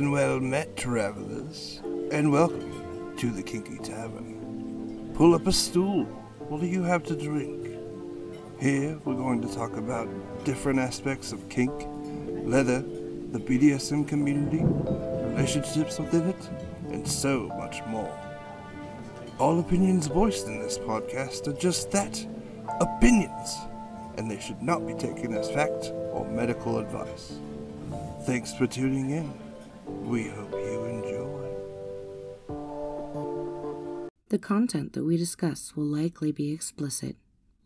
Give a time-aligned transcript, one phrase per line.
[0.00, 5.12] and well met, travelers, and welcome to the Kinky Tavern.
[5.12, 6.04] Pull up a stool.
[6.48, 7.68] What do you have to drink?
[8.58, 10.08] Here, we're going to talk about
[10.42, 11.70] different aspects of kink,
[12.46, 14.62] leather, the BDSM community,
[15.34, 16.50] relationships within it,
[16.88, 18.18] and so much more.
[19.38, 22.26] All opinions voiced in this podcast are just that
[22.80, 23.58] opinions,
[24.16, 27.34] and they should not be taken as fact or medical advice.
[28.22, 29.49] Thanks for tuning in.
[30.10, 31.46] We hope you enjoy.
[34.28, 37.14] The content that we discuss will likely be explicit.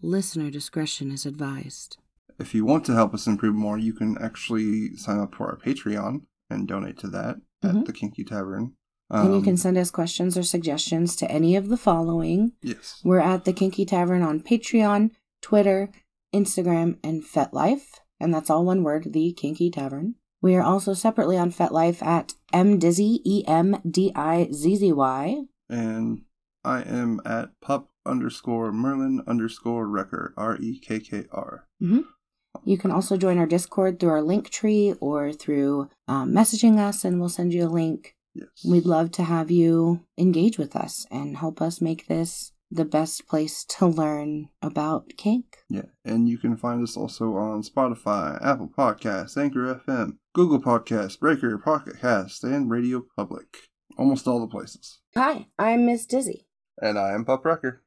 [0.03, 1.97] Listener discretion is advised.
[2.39, 5.57] If you want to help us improve more, you can actually sign up for our
[5.57, 7.79] Patreon and donate to that Mhm.
[7.81, 8.75] at the Kinky Tavern.
[9.11, 12.53] and you Um, can send us questions or suggestions to any of the following.
[12.63, 13.01] yes.
[13.05, 15.11] We're at the Kinky Tavern on Patreon,
[15.43, 15.91] Twitter,
[16.35, 18.01] Instagram, and FetLife.
[18.19, 20.15] And that's all one word, the Kinky Tavern.
[20.45, 25.45] We are also separately on FetLife at mdizzy, E M D I Z Z Y.
[25.71, 26.21] And
[26.63, 31.67] I am at pup underscore Merlin underscore Rekkr, R E K K R.
[31.81, 37.07] You can also join our Discord through our link tree or through um, messaging us,
[37.07, 38.15] and we'll send you a link.
[38.35, 38.49] Yes.
[38.67, 43.29] We'd love to have you engage with us and help us make this the best
[43.29, 45.59] place to learn about kink.
[45.69, 51.19] Yeah, and you can find us also on Spotify, Apple Podcasts, Anchor FM, Google Podcasts,
[51.19, 53.69] Breaker, Pocket Cast, and Radio Public.
[53.97, 54.99] Almost all the places.
[55.17, 56.49] Hi, I'm Miss Dizzy,
[56.83, 57.79] And I am Pup Rekkr.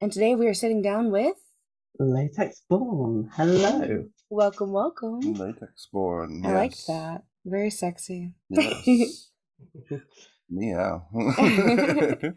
[0.00, 1.36] and today we are sitting down with.
[2.00, 3.28] LatexBourne.
[3.34, 4.06] Hello.
[4.30, 5.20] Welcome, welcome.
[5.34, 6.46] LatexBourne.
[6.46, 7.24] I like that.
[7.44, 8.32] Very sexy.
[8.48, 9.30] Yes.
[10.50, 11.06] Meow.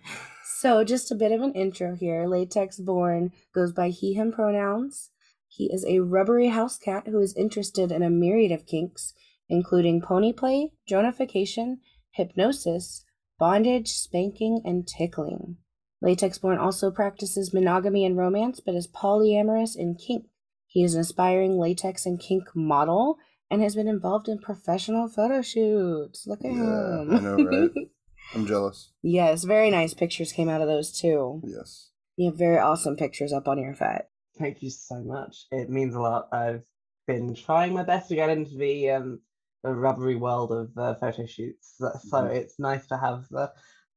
[0.64, 2.25] So, just a bit of an intro here.
[2.25, 5.09] LatexBourne goes by he, him pronouns.
[5.50, 9.14] He is a rubbery house cat who is interested in a myriad of kinks,
[9.50, 11.80] including pony play, dronification,
[12.11, 13.04] hypnosis,
[13.38, 15.58] bondage, spanking, and tickling.
[16.02, 20.27] LatexBourne also practices monogamy and romance, but is polyamorous in kink.
[20.65, 23.17] He is an aspiring latex and kink model
[23.52, 26.26] and has been involved in professional photo shoots.
[26.26, 27.11] Look at Yeah, him.
[27.11, 27.70] I know, right?
[28.36, 28.92] I'm jealous.
[29.02, 31.42] yes, very nice pictures came out of those too.
[31.45, 31.89] Yes.
[32.17, 34.10] You have very awesome pictures up on your fet.
[34.39, 35.45] Thank you so much.
[35.52, 36.30] It means a lot.
[36.32, 36.64] I've
[37.08, 39.21] been trying my best to get into the um
[39.64, 41.76] the rubbery world of uh, photo shoots.
[41.77, 42.36] So, so Mhm.
[42.36, 43.48] it's nice to have uh,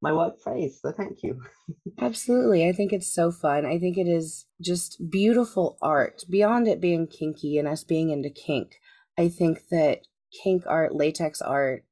[0.00, 0.80] my work praised.
[0.80, 1.40] So thank you.
[1.98, 2.68] Absolutely.
[2.68, 3.64] I think it's so fun.
[3.66, 6.22] I think it is just beautiful art.
[6.30, 8.76] Beyond it being kinky and us being into kink,
[9.18, 10.02] I think that
[10.42, 11.84] kink art, latex art,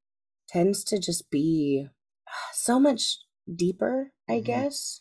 [0.48, 1.88] tends to just be
[2.52, 3.18] so much
[3.52, 4.44] deeper, I Mhm.
[4.44, 5.00] guess.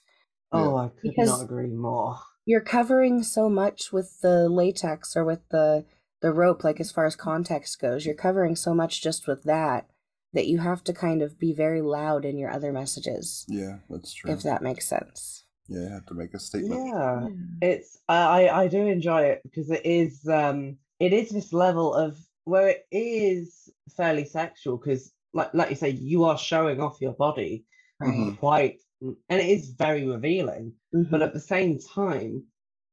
[0.51, 2.17] Oh, I could Because- not agree more.
[2.45, 5.85] You're covering so much with the latex or with the
[6.21, 8.05] the rope, like as far as context goes.
[8.05, 9.89] You're covering so much just with that
[10.31, 14.13] that you have to kind of be very loud in your other messages, Yeah, that's
[14.13, 14.31] true.
[14.31, 15.43] if that makes sense.
[15.67, 16.87] Yeah, you have to make a statement.
[16.87, 17.27] Yeah,
[17.61, 21.93] it's I I I do enjoy it because it is um it is this level
[21.93, 27.01] of where it is fairly sexual because like like you say you are showing off
[27.01, 27.65] your body
[27.99, 28.13] Right.
[28.17, 28.37] Mhm.
[28.39, 31.09] quite and it is very revealing Mhm.
[31.11, 32.43] but at the same time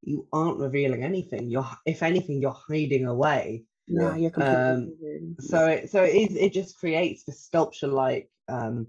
[0.01, 4.93] you aren't revealing anything you're if anything you're hiding away Yeah, you're completely Um,
[5.39, 8.87] so it so it is it just creates this sculpture like um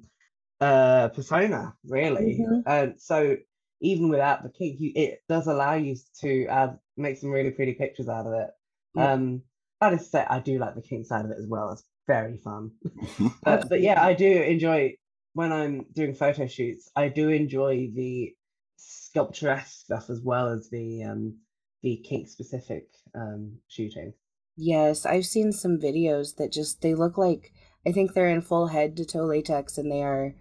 [0.61, 2.62] uh persona really Mhm.
[2.67, 3.37] and so
[3.81, 7.75] even without the kink you it does allow you to add make some really pretty
[7.75, 8.51] pictures out of it
[8.95, 9.03] Yeah.
[9.03, 9.43] um
[9.81, 12.37] that is said i do like the kink side of it as well it's very
[12.37, 12.71] fun
[13.45, 14.95] but, but yeah i do enjoy
[15.35, 18.35] when i'm doing photo shoots i do enjoy the
[18.77, 21.39] sculpturesque stuff as well as the um
[21.83, 24.12] the kink specific um shooting
[24.57, 27.53] Yes, I've seen some videos that just they look like
[27.87, 30.35] I think they're in full head to toe latex and they are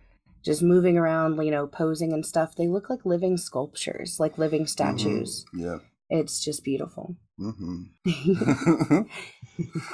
[0.43, 2.55] just moving around, you know, posing and stuff.
[2.55, 5.45] They look like living sculptures, like living statues.
[5.53, 5.77] Yeah.
[6.13, 7.15] It's just beautiful.
[7.39, 9.01] Mm-hmm.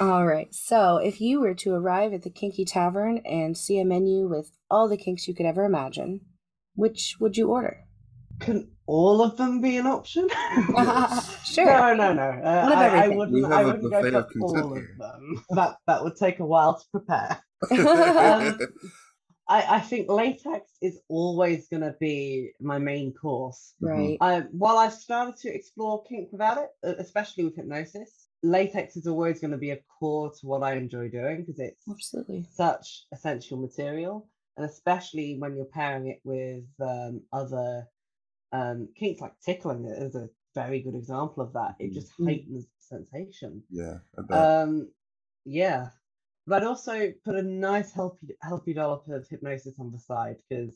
[0.00, 0.52] All right.
[0.52, 4.50] So, if you were to arrive at the Kinky Tavern and see a menu with
[4.68, 6.22] all the kinks you could ever imagine,
[6.74, 7.84] which would you order?
[8.40, 10.28] Can all of them be an option?
[11.44, 11.64] Sure.
[11.64, 12.22] No, no, no.
[12.22, 13.44] Uh, One of I, I wouldn't.
[13.44, 15.44] have I a wouldn't go for all of them.
[15.50, 17.42] That that would take a while to prepare.
[17.70, 18.58] Um,
[19.48, 23.74] I I think latex is always going to be my main course.
[23.80, 24.16] right.
[24.20, 29.06] I, while I've started to explore kink without it, uh, especially with hypnosis, latex is
[29.06, 32.46] always going to be a core to what I enjoy doing because it's Absolutely.
[32.52, 37.88] such essential material, and especially when you're pairing it with um, other
[38.52, 41.76] um, kinks like tickling it is a very good example of that.
[41.78, 42.26] It just Mm.
[42.26, 43.62] heightens the sensation.
[43.70, 44.38] yeah, I bet.
[44.38, 44.90] Um,
[45.44, 45.90] yeah,
[46.48, 50.74] but I'd also put a nice healthy healthy dollop of hypnosis on the side because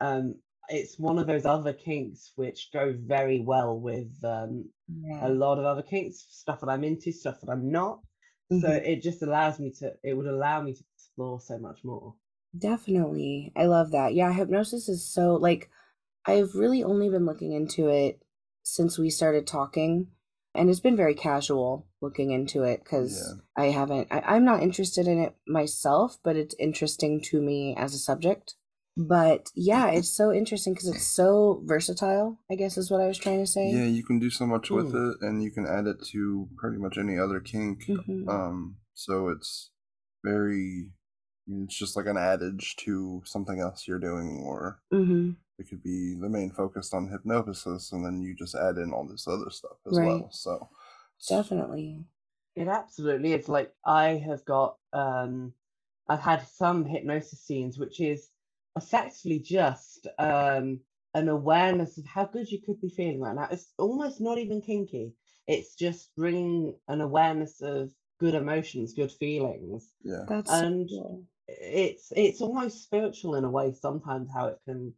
[0.00, 0.36] um,
[0.68, 5.26] it's one of those other kinks which go very well with um, Yeah.
[5.26, 8.00] a lot of other kinks, stuff that I'm into, stuff that I'm not.
[8.50, 8.86] So Mhm.
[8.86, 9.94] it just allows me to.
[10.02, 12.14] It would allow me to explore so much more.
[12.56, 13.52] Definitely.
[13.56, 14.14] I love that.
[14.14, 15.70] Yeah, hypnosis is so like
[16.26, 18.22] I've really only been looking into it
[18.62, 20.08] since we started talking,
[20.54, 25.06] and it's been very casual looking into it because I haven't, I, I'm not interested
[25.06, 28.54] in it myself, but it's interesting to me as a subject.
[28.96, 33.18] But yeah, it's so interesting because it's so versatile, I guess is what I was
[33.18, 33.66] trying to say.
[33.70, 35.08] Yeah, you can do so much with Hmm.
[35.10, 37.86] it, and you can add it to pretty much any other kink.
[37.88, 38.28] Mhm.
[38.28, 39.70] Um, so it's
[40.22, 40.92] very,
[41.48, 46.14] it's just like an adage to something else you're doing, or hmm it could be
[46.14, 49.78] the main focus on hypnosis, and then you just add in all this other stuff
[49.86, 50.00] as Right.
[50.00, 50.30] well.
[50.32, 50.68] So
[51.28, 52.04] Definitely.
[52.56, 53.48] It absolutely is.
[53.48, 55.52] Like I have got, um,
[56.08, 58.28] I've had some hypnosis scenes, which is
[58.76, 60.80] effectively just um,
[61.14, 63.48] an awareness of how good you could be feeling right now.
[63.50, 65.12] It's almost not even kinky.
[65.46, 67.90] It's just bringing an awareness of
[68.20, 69.90] good emotions, good feelings.
[70.02, 71.24] yeah, That's And cool.
[71.48, 74.94] it's it's almost spiritual in a way sometimes how it can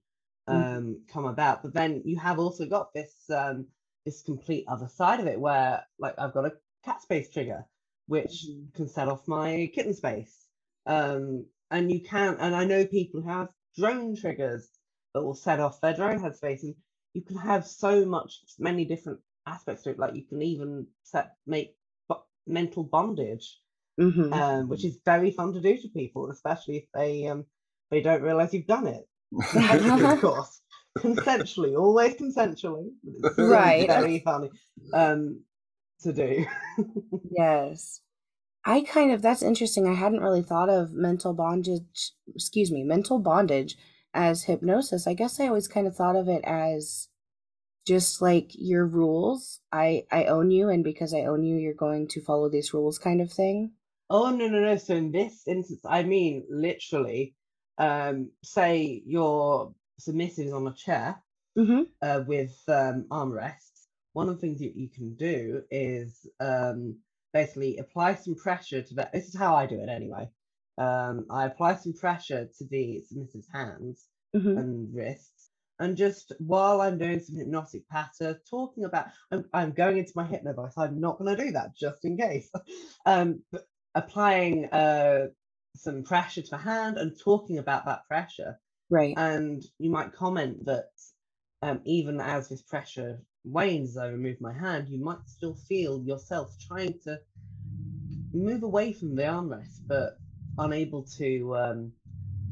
[0.48, 1.06] um Mhm.
[1.08, 3.66] come about but then you have also got this um
[4.06, 6.52] this complete other side of it where like i've got a
[6.84, 7.64] cat space trigger
[8.08, 8.72] which Mhm.
[8.74, 10.46] can set off my kitten space
[10.86, 14.70] um and you can and i know people who have drone triggers
[15.14, 16.76] that will set off their drone headspace and
[17.14, 21.32] you can have so much many different aspects to it like you can even set
[21.46, 21.74] make
[22.08, 23.58] bo- mental bondage
[23.98, 24.32] Mhm.
[24.32, 27.46] um, which is very fun to do to people, especially if they um,
[27.90, 29.06] they don't realize you've done it.
[29.42, 30.60] Consensually, of course,
[30.98, 32.88] consensually, always consensually.
[33.04, 33.86] it's Right.
[33.86, 34.50] very funny
[34.94, 35.42] um,
[36.02, 36.46] to do.
[37.30, 38.00] Yes.
[38.64, 39.86] I kind of, that's interesting.
[39.86, 43.76] I hadn't really thought of mental bondage, excuse me, mental bondage
[44.12, 45.06] as hypnosis.
[45.06, 47.08] I guess I always kind of thought of it as
[47.86, 49.60] just like your rules.
[49.70, 52.98] I I own you and because I own you, you're going to follow these rules
[52.98, 53.74] kind of thing.
[54.10, 54.76] oh no no no!
[54.76, 57.35] So in this instance, I mean literally,
[57.78, 61.16] um, say your submissive is on a chair
[61.58, 61.82] Mm-hmm.
[62.02, 66.96] uh, with um, armrests, one of the things you, you can do is um,
[67.32, 69.12] basically apply some pressure to that.
[69.12, 70.28] This is how I do it anyway.
[70.78, 74.06] Um, I apply some pressure to the submissive's hands
[74.36, 74.58] Mm-hmm.
[74.58, 75.50] and wrists,
[75.80, 80.24] and just while I'm doing some hypnotic patter, talking about, I'm, I'm going into my
[80.26, 80.74] hypno voice.
[80.76, 82.50] I'm not going to do that just in case.
[83.06, 83.42] um,
[83.94, 85.28] applying uh,
[85.76, 88.58] some pressure to the hand and talking about that pressure
[88.90, 89.14] Right.
[89.16, 90.90] and you might comment that
[91.62, 96.02] um, even as this pressure wanes as I remove my hand, you might still feel
[96.04, 97.18] yourself trying to
[98.32, 100.20] move away from the armrest, but
[100.58, 101.92] unable to um,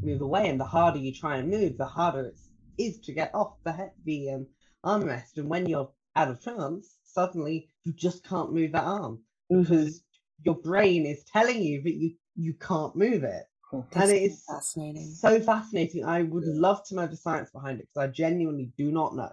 [0.02, 0.48] move away.
[0.48, 2.40] And the harder you try and move, the harder it
[2.78, 4.46] is to get off the he- the um,
[4.84, 5.36] armrest.
[5.36, 9.20] And when you're out of trance, suddenly you just can't move that arm
[9.52, 9.62] Mhm.
[9.62, 10.02] because
[10.44, 14.44] your brain is telling you that you you can't move it That's and it is
[14.48, 15.06] fascinating.
[15.14, 16.04] so fascinating.
[16.04, 16.52] I would Yeah.
[16.56, 19.32] love to know the science behind it because I genuinely do not know.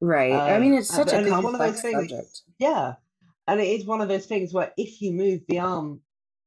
[0.00, 0.32] Right.
[0.32, 2.42] I mean, Um, it's such and a it's one of those complex things- subject.
[2.58, 2.94] Yeah,
[3.46, 6.02] and it is one of those things where if you move the arm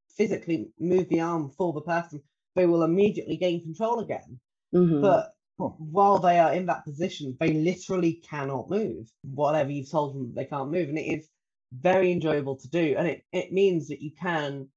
[0.08, 2.22] physically, move the arm for the person,
[2.54, 4.40] they will immediately gain control again.
[4.74, 5.00] Mm-hmm.
[5.02, 9.12] But while they are in that position, they literally cannot move.
[9.22, 11.28] Whatever you've told them, they can't move, and it is
[11.72, 12.94] very enjoyable to do.
[12.98, 14.68] And it it means that you can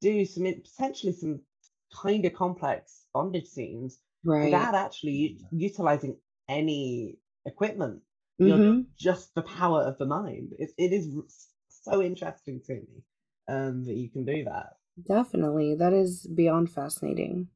[0.00, 1.40] do some potentially some
[2.02, 4.44] kind of complex bondage scenes right.
[4.44, 6.16] without actually utilizing
[6.48, 8.02] any equipment.
[8.38, 10.52] You're hmm just the power of the mind.
[10.58, 11.08] It, it is
[11.68, 13.02] so interesting to me
[13.48, 14.74] um, that you can do that.
[15.06, 15.74] Definitely.
[15.74, 17.48] That is beyond fascinating.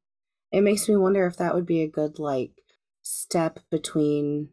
[0.53, 2.53] It makes me wonder if that would be a good like
[3.03, 4.51] step between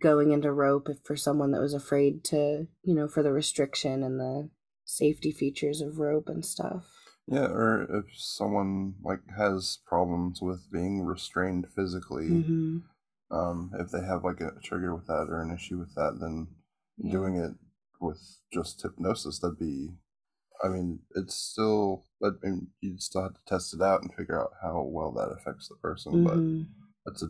[0.00, 4.02] going into rope if for someone that was afraid to, you know, for the restriction
[4.02, 4.50] and the
[4.84, 6.84] safety features of rope and stuff.
[7.26, 7.46] Yeah.
[7.46, 12.78] Or if someone like has problems with being restrained physically, Mm-hmm.
[13.30, 16.48] um, if they have like a trigger with that or an issue with that, then
[16.98, 17.12] Yeah.
[17.12, 17.52] doing it
[18.00, 19.90] with just hypnosis, that'd be.
[20.62, 22.04] I mean, it's still.
[22.22, 25.30] I mean, you'd still have to test it out and figure out how well that
[25.34, 26.62] affects the person, but hmm
[27.06, 27.28] that's a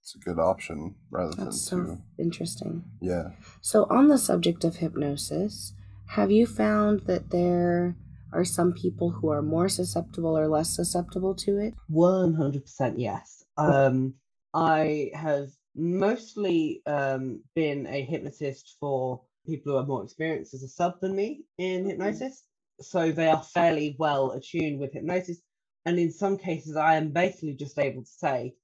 [0.00, 2.84] it's a good option rather than That's so to interesting.
[3.00, 3.32] yeah.
[3.62, 5.72] So, on the subject of hypnosis,
[6.08, 7.96] have you found that there
[8.34, 11.74] are some people who are more susceptible or less susceptible to it?
[11.88, 13.44] One hundred percent yes.
[13.56, 14.14] Um,
[14.52, 20.68] I have mostly um, been a hypnotist for people who are more experienced as a
[20.68, 22.44] sub than me in hypnosis.
[22.80, 25.40] so they are fairly well attuned with hypnosis.
[25.86, 28.54] And in some cases, I am basically just able to say,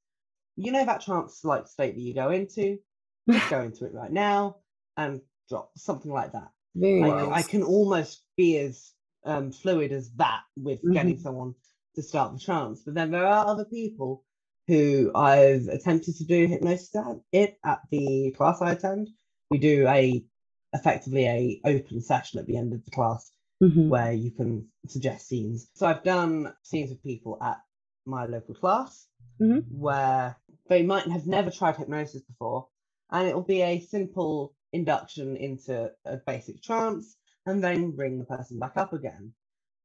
[0.56, 2.78] you know, that trance like state that you go into,
[3.30, 4.56] just go into it right now
[4.96, 6.48] and drop something like that.
[6.74, 7.44] Very I, nice.
[7.44, 8.92] I can almost be as
[9.24, 11.20] um, fluid as that with getting Mhm.
[11.20, 11.54] someone
[11.94, 12.82] to start the trance.
[12.82, 14.24] But then there are other people
[14.66, 19.08] who I've attempted to do hypnosis at it at the class I attend.
[19.50, 20.24] We do a
[20.72, 23.88] effectively a open session at the end of the class Mhm.
[23.88, 25.68] where you can suggest scenes.
[25.74, 27.60] So I've done scenes with people at
[28.06, 29.08] my local class
[29.40, 29.64] Mhm.
[29.70, 30.36] where
[30.68, 32.68] they might have never tried hypnosis before,
[33.10, 37.16] and it'll be a simple induction into a basic trance
[37.46, 39.34] and then bring the person back up again.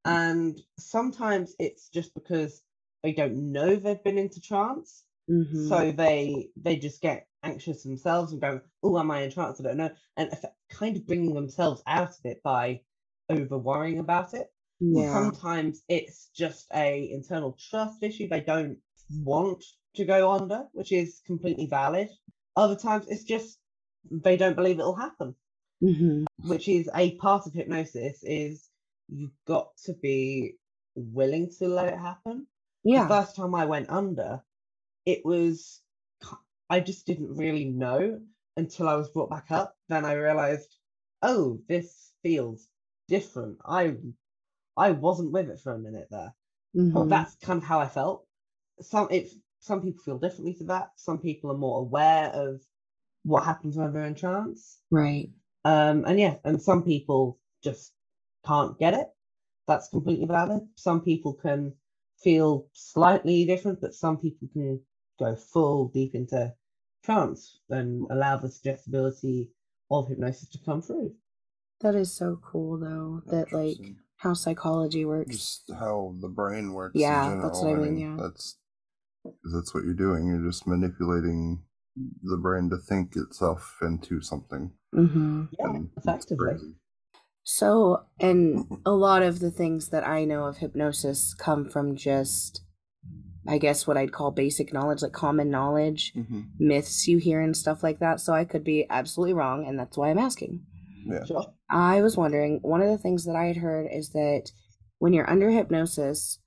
[0.05, 2.63] And sometimes it's just because
[3.03, 5.67] they don't know they've been into trance, Mhm.
[5.69, 9.59] so they they just get anxious themselves and go, "Oh, am I in trance?
[9.59, 10.31] I don't know," and
[10.69, 12.81] kind of bringing themselves out of it by
[13.29, 14.51] over worrying about it.
[14.79, 15.11] yeah.
[15.11, 18.27] Sometimes it's just a internal trust issue.
[18.27, 18.79] They don't
[19.23, 19.63] want
[19.95, 22.09] to go under, which is completely valid.
[22.55, 23.59] Other times it's just
[24.11, 25.35] they don't believe it'll happen,
[25.85, 26.25] Mhm.
[26.47, 28.23] which is a part of hypnosis.
[28.23, 28.69] Is
[29.07, 30.57] you've got to be
[30.95, 32.47] willing to let it happen.
[32.83, 33.03] Yeah.
[33.03, 34.43] The first time I went under,
[35.05, 35.81] it was
[36.69, 38.19] I just didn't really know
[38.57, 39.75] until I was brought back up.
[39.89, 40.75] Then I realized,
[41.21, 42.67] oh, this feels
[43.07, 43.59] different.
[43.65, 43.97] I
[44.77, 46.33] I wasn't with it for a minute there.
[46.73, 47.09] Well, Mhm.
[47.09, 48.27] that's kind of how I felt.
[48.81, 50.91] Some it's some people feel differently to that.
[50.99, 52.61] Some people are more aware of
[53.23, 54.81] what happens when they're in trance.
[54.91, 55.31] Right.
[55.65, 57.91] Um, and yeah, and some people just
[58.45, 59.07] can't get it.
[59.67, 60.61] That's completely valid.
[60.75, 61.73] Some people can
[62.23, 64.79] feel slightly different, but some people can
[65.19, 66.53] go full deep into
[67.03, 69.49] trance and allow the suggestibility
[69.89, 71.15] of hypnosis to come through.
[71.81, 73.23] That is so cool, though.
[73.25, 75.35] That like how psychology works.
[75.35, 76.95] just how the brain works.
[76.95, 78.17] Yeah, in that's what I mean, yeah.
[78.19, 78.57] that's
[79.51, 80.27] that's what you're doing.
[80.27, 81.63] You're just manipulating
[82.23, 84.71] the brain to think itself into something.
[84.93, 85.45] Mm-hmm.
[85.59, 86.55] Yeah, and effectively.
[87.43, 92.63] So, and a lot of the things that I know of hypnosis come from just,
[93.47, 96.45] I guess, what I'd call basic knowledge, like common knowledge, Mhm.
[96.57, 98.19] myths you hear and stuff like that.
[98.19, 100.65] So I could be absolutely wrong, and that's why I'm asking.
[101.05, 101.23] Yeah.
[101.25, 101.45] Sure.
[101.69, 104.51] I was wondering, one of the things that I had heard is that
[104.97, 106.39] when you're under hypnosis,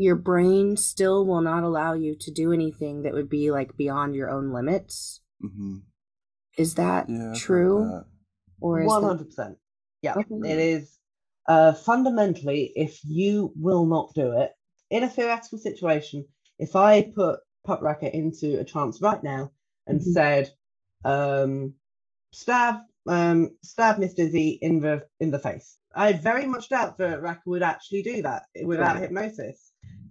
[0.00, 4.14] your brain still will not allow you to do anything that would be like beyond
[4.14, 5.20] your own limits.
[5.40, 5.78] hmm
[6.56, 7.32] Is that Yeah.
[7.36, 7.84] True?
[7.84, 8.04] that.
[8.60, 9.58] Or is One that hundred percent.
[10.02, 10.34] Yeah, Okay.
[10.52, 10.98] it is.
[11.46, 14.52] Uh, fundamentally, if you will not do it
[14.90, 16.26] in a theoretical situation,
[16.58, 19.50] if I put Pup Rekkr into a trance right now
[19.86, 20.12] and Mhm.
[20.14, 20.54] said,
[21.04, 21.74] um,
[22.32, 22.76] "Stab,
[23.06, 27.46] um, stab Miss Dizzy in the in the face," I very much doubt that Rekkr
[27.46, 29.02] would actually do that without Right.
[29.02, 29.69] hypnosis.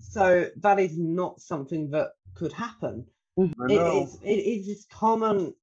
[0.09, 3.05] So that is not something that could happen.
[3.37, 4.03] I it know.
[4.03, 5.53] is it is this common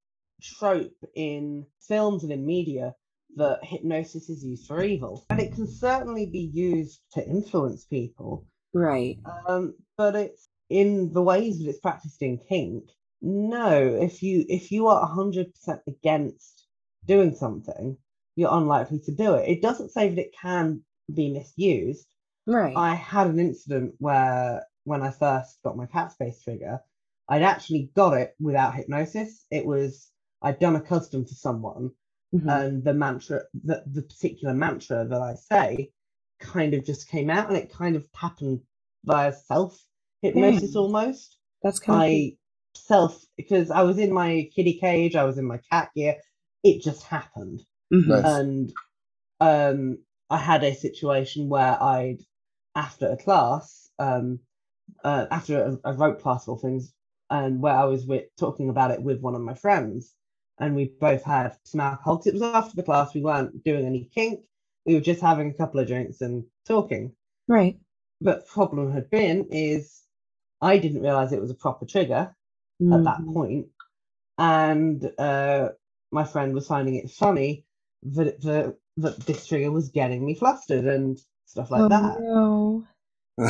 [0.40, 2.94] trope in films and in media
[3.36, 8.46] that hypnosis is used for evil and it can certainly be used to influence people.
[8.72, 9.18] Right?
[9.48, 12.84] um, but it's in the ways that it's practiced in kink.
[13.20, 15.52] No if you if you are 100%
[15.88, 16.66] against
[17.06, 17.96] doing something
[18.36, 19.48] you're unlikely to do it.
[19.48, 22.06] It doesn't say that it can be misused
[22.46, 22.74] Right.
[22.76, 26.80] I had an incident where when I first got my cat space trigger,
[27.28, 29.46] I'd actually got it without hypnosis.
[29.50, 30.10] It was
[30.42, 31.92] I'd done a custom for someone,
[32.34, 32.46] Mhm.
[32.48, 35.92] and the mantra, the, the particular mantra that I say,
[36.40, 38.62] kind of just came out, and it kind of happened
[39.04, 39.78] via self
[40.22, 40.76] hypnosis Yeah.
[40.76, 41.38] almost.
[41.62, 42.36] That's kind of I
[42.76, 46.16] self because I was in my kitty cage, I was in my cat gear.
[46.64, 47.62] It just happened
[47.92, 48.06] Mhm.
[48.08, 48.24] Nice.
[48.24, 48.72] and
[49.40, 49.98] um
[50.30, 52.18] I had a situation where I'd
[52.76, 54.40] after a class, um
[55.04, 56.92] uh, after a, a rope class of all things,
[57.30, 60.14] and where I was with talking about it with one of my friends,
[60.60, 62.22] and we both had some alcohol.
[62.26, 64.40] it was after the class, we weren't doing any kink,
[64.86, 67.14] we were just having a couple of drinks and talking.
[67.48, 67.78] right.
[68.20, 70.02] But problem had been is
[70.60, 72.34] I didn't realize it was a proper trigger
[72.90, 73.32] at that Mhm.
[73.32, 73.68] point,
[74.38, 75.70] and uh,
[76.12, 77.66] my friend was finding it funny
[78.04, 82.18] that that that this trigger was getting me flustered and stuff like oh, that.
[82.18, 82.86] No.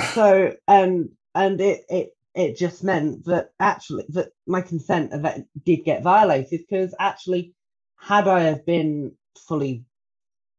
[0.01, 5.47] So and and it it it just meant that actually that my consent of it
[5.65, 7.55] did get violated because actually
[7.99, 9.15] had I have been
[9.49, 9.85] fully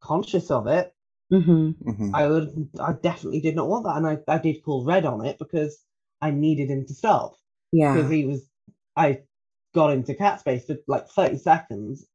[0.02, 0.94] conscious of it,
[1.32, 2.14] hmm Mhm.
[2.14, 5.26] I would I definitely did not want that, and I, I did call red on
[5.26, 5.80] it because
[6.22, 7.36] I needed him to stop
[7.72, 8.48] Yeah, because he was
[8.98, 9.22] I
[9.76, 12.06] got into cat space for like 30 seconds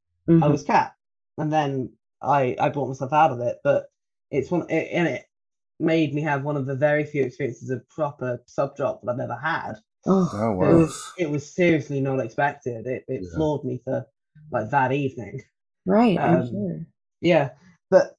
[0.41, 0.51] I Mhm.
[0.51, 0.95] was cat,
[1.39, 3.59] and then I I brought myself out of it.
[3.65, 3.87] But
[4.33, 5.27] it's one it, and it
[5.81, 9.21] made me have one of the very few experiences of proper sub drop that I've
[9.21, 9.75] ever had.
[10.07, 10.75] Oh, Oh, It wow.
[10.75, 12.87] was, it was seriously not expected.
[12.87, 13.29] It it Yeah.
[13.35, 14.07] floored me for
[14.53, 15.43] like that evening.
[15.87, 16.21] right.
[16.25, 16.87] I'm Um, sure.
[17.23, 17.51] Yeah,
[17.91, 18.17] but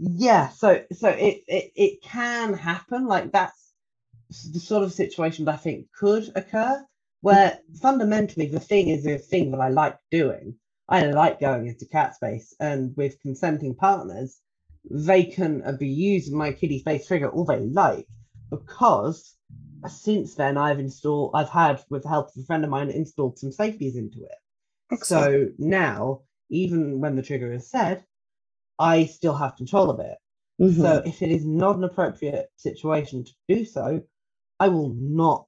[0.00, 3.06] yeah, so so it it, it can happen.
[3.06, 3.74] Like that's
[4.52, 6.84] the sort of situation that I think could occur,
[7.22, 10.56] where fundamentally the thing is a thing that I like doing.
[10.88, 14.40] I like going into cat space, and with consenting partners,
[14.90, 18.06] they can be using my kitty space trigger all they like,
[18.50, 19.34] because
[19.88, 23.38] since then I've installed, I've had with the help of a friend of mine installed
[23.38, 24.36] some safeties into it.
[24.92, 25.24] Excellent.
[25.24, 28.04] So now, even when the trigger is set,
[28.78, 30.18] I still have control of it.
[30.60, 30.76] Mhm.
[30.76, 34.02] So if it is not an appropriate situation to do so,
[34.60, 35.46] I will not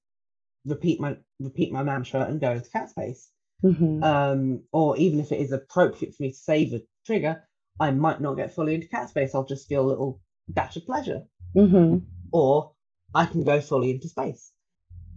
[0.65, 3.31] repeat my repeat my mantra and go into cat space.
[3.63, 4.03] Mhm.
[4.03, 7.47] Um, or even if it is appropriate for me to save a trigger,
[7.79, 9.35] I might not get fully into cat space.
[9.35, 10.21] I'll just feel a little
[10.53, 12.03] dash of pleasure, Mhm.
[12.33, 12.73] or
[13.15, 14.53] I can go fully into space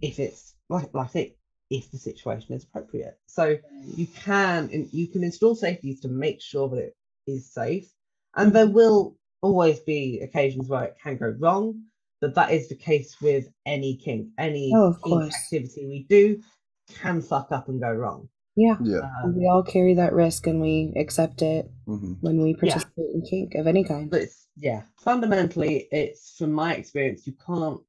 [0.02, 1.36] if it's like like I say,
[1.70, 3.18] if the situation is appropriate.
[3.26, 7.92] So you can you can install safeties to make sure that it is safe,
[8.34, 11.84] and there will always be occasions where it can go wrong.
[12.20, 14.28] But that is the case with any kink.
[14.36, 16.42] Any Oh, kink activity we do
[16.88, 18.28] can fuck up and go wrong.
[18.56, 18.76] Yeah.
[18.82, 19.00] Yeah.
[19.24, 23.22] Um, We all carry that risk and we accept it hmm when we participate in
[23.22, 24.10] kink of any kind.
[24.10, 27.80] but it's yeah fundamentally it's from my experience you can't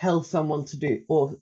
[0.00, 1.34] tell someone to do or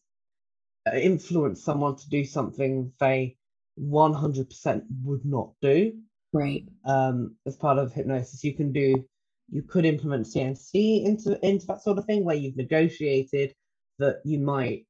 [0.87, 3.37] uh, influence someone to do something they
[3.79, 5.93] 100% would not do
[6.33, 6.65] Right.
[6.85, 9.05] um, as part of hypnosis you can do
[9.51, 10.71] you could implement cnc
[11.07, 13.55] into into that sort of thing where you've negotiated
[13.99, 14.87] that you might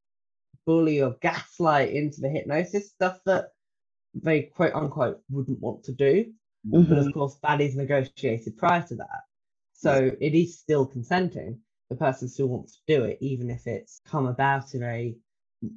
[0.68, 3.46] bully or gaslight into the hypnosis stuff that
[4.14, 6.26] they quote unquote wouldn't want to do
[6.64, 7.06] but Mhm.
[7.06, 9.22] of course that is negotiated prior to that
[9.72, 11.58] so it is still consenting
[11.90, 15.16] the person still wants to do it even if it's come about in a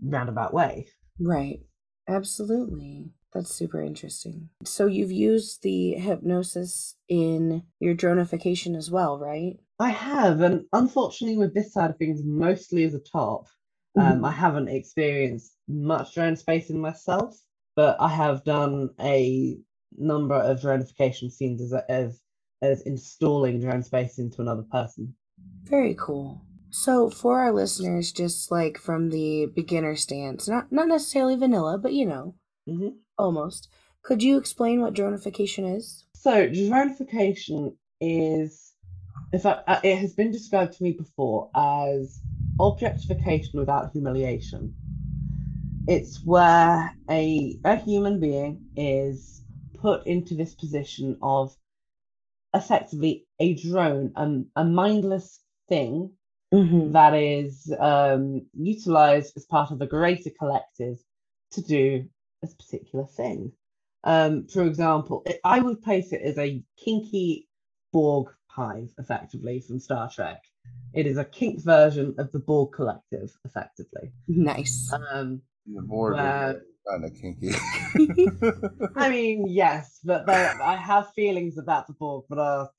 [0.03, 0.85] roundabout way
[1.19, 1.59] Right.
[2.07, 3.11] Absolutely.
[3.33, 4.49] That's super interesting.
[4.65, 9.57] So you've used the hypnosis in your dronification as well, right?
[9.79, 13.47] i have and unfortunately with this side of things mostly as a top
[13.95, 14.27] um, Mhm.
[14.27, 17.35] i haven't experienced much drone spacing myself
[17.75, 19.57] but i have done a
[19.97, 22.21] number of dronification scenes as as,
[22.61, 25.15] as installing drone space into another person
[25.65, 26.41] Very cool.
[26.69, 31.93] So for our listeners, just like from the beginner stance, not not necessarily vanilla, but
[31.93, 32.35] you know,
[32.67, 32.95] Mhm.
[33.17, 33.67] almost.
[34.01, 36.05] Could you explain what dronification is?
[36.15, 38.73] So, dronification is,
[39.33, 42.21] in fact, uh, it has been described to me before as
[42.67, 44.73] objectification without humiliation.
[45.87, 49.43] It's where a, a human being is
[49.79, 51.55] put into this position of
[52.53, 56.11] effectively a drone, um, a mindless thing
[56.53, 56.91] Mm-hmm.
[56.91, 60.97] that is um, utilized as part of a greater collective
[61.51, 62.05] to do
[62.43, 63.53] a particular thing.
[64.03, 67.47] Um, for example, it, I would place it as a kinky
[67.93, 70.43] Borg hive, effectively, from Star Trek.
[70.93, 74.11] It is a kink version of the Borg collective, effectively.
[74.27, 74.91] Nice.
[75.11, 77.53] Um, The Borg Where- kind of kinky.
[78.95, 82.69] I mean, yes, but I have feelings about the Borg that are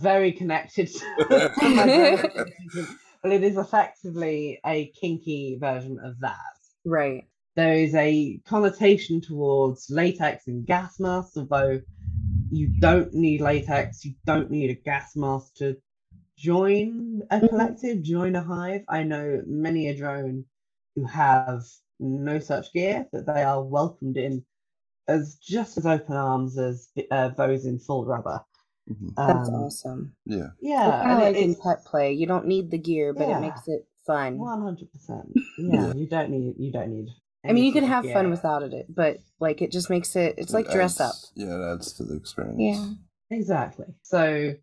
[0.00, 1.50] very connected to my
[1.84, 2.92] grandparents.
[3.22, 6.36] But it is effectively a kinky version of that.
[6.84, 7.24] right.
[7.56, 11.80] There is a connotation towards latex and gas masks, although
[12.50, 15.76] you don't need latex, you don't need a gas mask to
[16.36, 17.48] join a Mhm.
[17.48, 18.84] collective, join a hive.
[18.88, 20.44] I know many a drone
[20.94, 21.62] who have
[22.00, 24.44] no such gear, that they are welcomed in
[25.08, 28.40] as just as open arms as uh, those in full rubber.
[28.90, 29.14] Mhm.
[29.16, 30.16] That's Um, awesome.
[30.26, 30.48] Yeah.
[30.60, 32.12] Yeah, kind of and like it- in it's pet play.
[32.12, 33.38] You don't need the gear, but Yeah.
[33.38, 34.38] it makes it fun.
[34.38, 35.32] one hundred percent.
[35.58, 35.94] Yeah, Yeah.
[35.94, 37.08] you don't need you don't need.
[37.46, 40.16] I mean, you can sort of have fun without it, but like it just makes
[40.16, 40.34] it.
[40.38, 41.14] It's It like dress up.
[41.34, 42.56] Yeah, it adds to the experience.
[42.58, 42.90] Yeah.
[43.30, 43.86] Exactly.
[44.02, 44.54] So,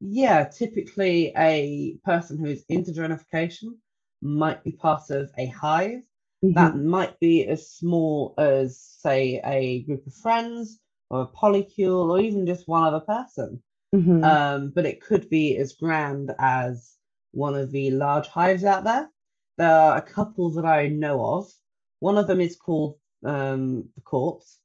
[0.00, 3.76] yeah, typically a person who is into dronification
[4.22, 6.02] might be part of a hive.
[6.42, 6.84] That Mhm.
[6.84, 12.46] might be as small as, say, a group of friends or a polycule or even
[12.46, 13.62] just one other person.
[13.94, 14.24] Mhm.
[14.24, 16.96] Um, but it could be as grand as
[17.32, 19.10] one of the large hives out there.
[19.58, 21.52] There are a couple that I know of.
[21.98, 24.58] One of them is called um, the Corpse,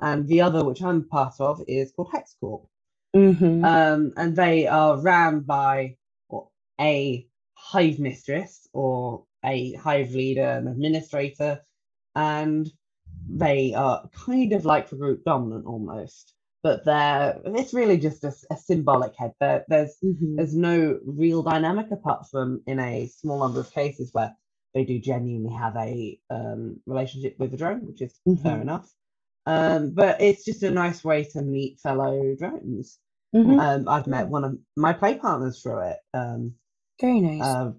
[0.00, 2.66] and the other, which I'm part of, is called Hexcorp.
[3.14, 3.64] Mhm.
[3.64, 5.96] Um, and they are ran by
[6.80, 11.62] a hive mistress or a hive leader, an administrator,
[12.16, 12.70] and
[13.28, 16.34] they are kind of like the group dominant almost.
[16.62, 19.32] but they're it's really just a, a symbolic head.
[19.40, 20.36] There, there's Mhm.
[20.36, 24.36] there's no real dynamic apart from in a small number of cases where
[24.74, 28.62] they do genuinely have a um, relationship with the drone, which is fair Mhm.
[28.62, 28.92] enough.
[29.46, 32.98] Um, but it's just a nice way to meet fellow drones.
[33.34, 33.60] Mhm.
[33.60, 35.98] Um, I've met one of my play partners through it.
[36.14, 36.54] Um,
[37.00, 37.42] Very nice.
[37.42, 37.72] uh,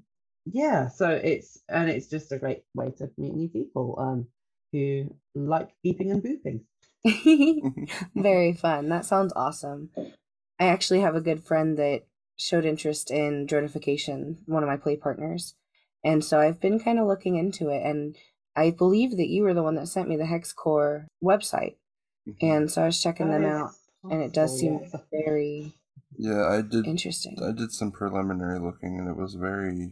[0.46, 4.28] yeah, so it's and it's just a great way to meet new people um,
[4.72, 6.62] who like beeping and booping.
[8.16, 8.90] Very fun.
[8.90, 9.90] That sounds awesome.
[10.60, 12.04] I actually have a good friend that
[12.38, 15.56] showed interest in dronification, one of my play partners.
[16.04, 17.82] And so I've been kind of looking into it.
[17.84, 18.16] And
[18.56, 21.76] I believe that you were the one that sent me the Hexcorp website.
[22.42, 23.72] And so I was checking them That out.
[24.08, 25.02] Is And it does possible, seem yes.
[25.12, 25.74] very
[26.18, 26.86] yeah, I did.
[26.88, 27.38] interesting.
[27.44, 29.92] I did some preliminary looking, and it was very.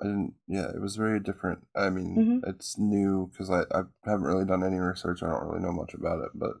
[0.00, 0.34] I didn't.
[0.46, 1.60] Yeah, it was very different.
[1.74, 2.48] I mean, Mhm.
[2.48, 5.22] it's new because I I haven't really done any research.
[5.22, 6.52] I don't really know much about it, but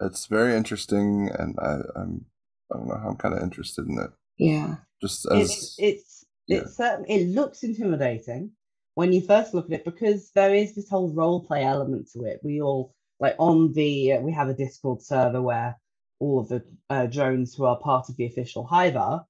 [0.00, 2.26] it's very interesting, and I I'm
[2.72, 2.94] I don't know.
[2.94, 4.10] I'm kind of interested in it.
[4.38, 4.76] Yeah.
[5.00, 6.58] Just as it's it's yeah.
[6.58, 8.52] it's certain it looks intimidating
[8.94, 12.24] when you first look at it because there is this whole role play element to
[12.24, 15.76] it we all like on the uh, we have a discord server where
[16.20, 19.24] all of the uh, drones who are part of the official hive are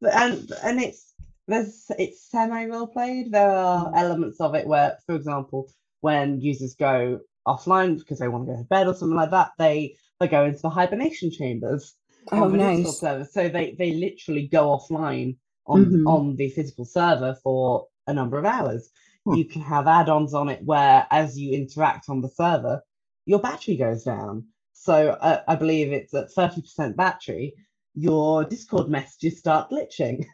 [0.00, 1.14] but and and it's
[1.48, 5.70] there's it's semi role played there are elements of it where for example
[6.00, 9.50] when users go offline because they want to go to bed or something like that
[9.58, 11.94] they they go into the hibernation chambers
[12.30, 12.98] Oh, on the Discord nice.
[12.98, 13.24] server.
[13.24, 16.06] So they they literally go offline on Mhm.
[16.06, 18.90] on the physical server for a number of hours.
[19.24, 19.34] Hmm.
[19.36, 22.82] You can have add-ons on it where, as you interact on the server,
[23.24, 24.48] your battery goes down.
[24.88, 27.52] So uh, I believe it's at thirty percent battery.
[27.94, 30.24] Your Discord messages start glitching.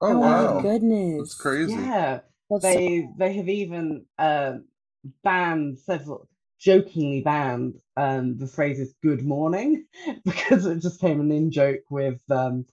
[0.00, 1.18] oh Oh, wow, my goodness.
[1.18, 1.72] that's crazy.
[1.74, 4.66] Yeah, That's so- they they have even um,
[5.24, 6.28] banned several
[6.60, 9.84] jokingly banned um, the phrases "good morning"
[10.24, 12.66] because it just came an in joke with um,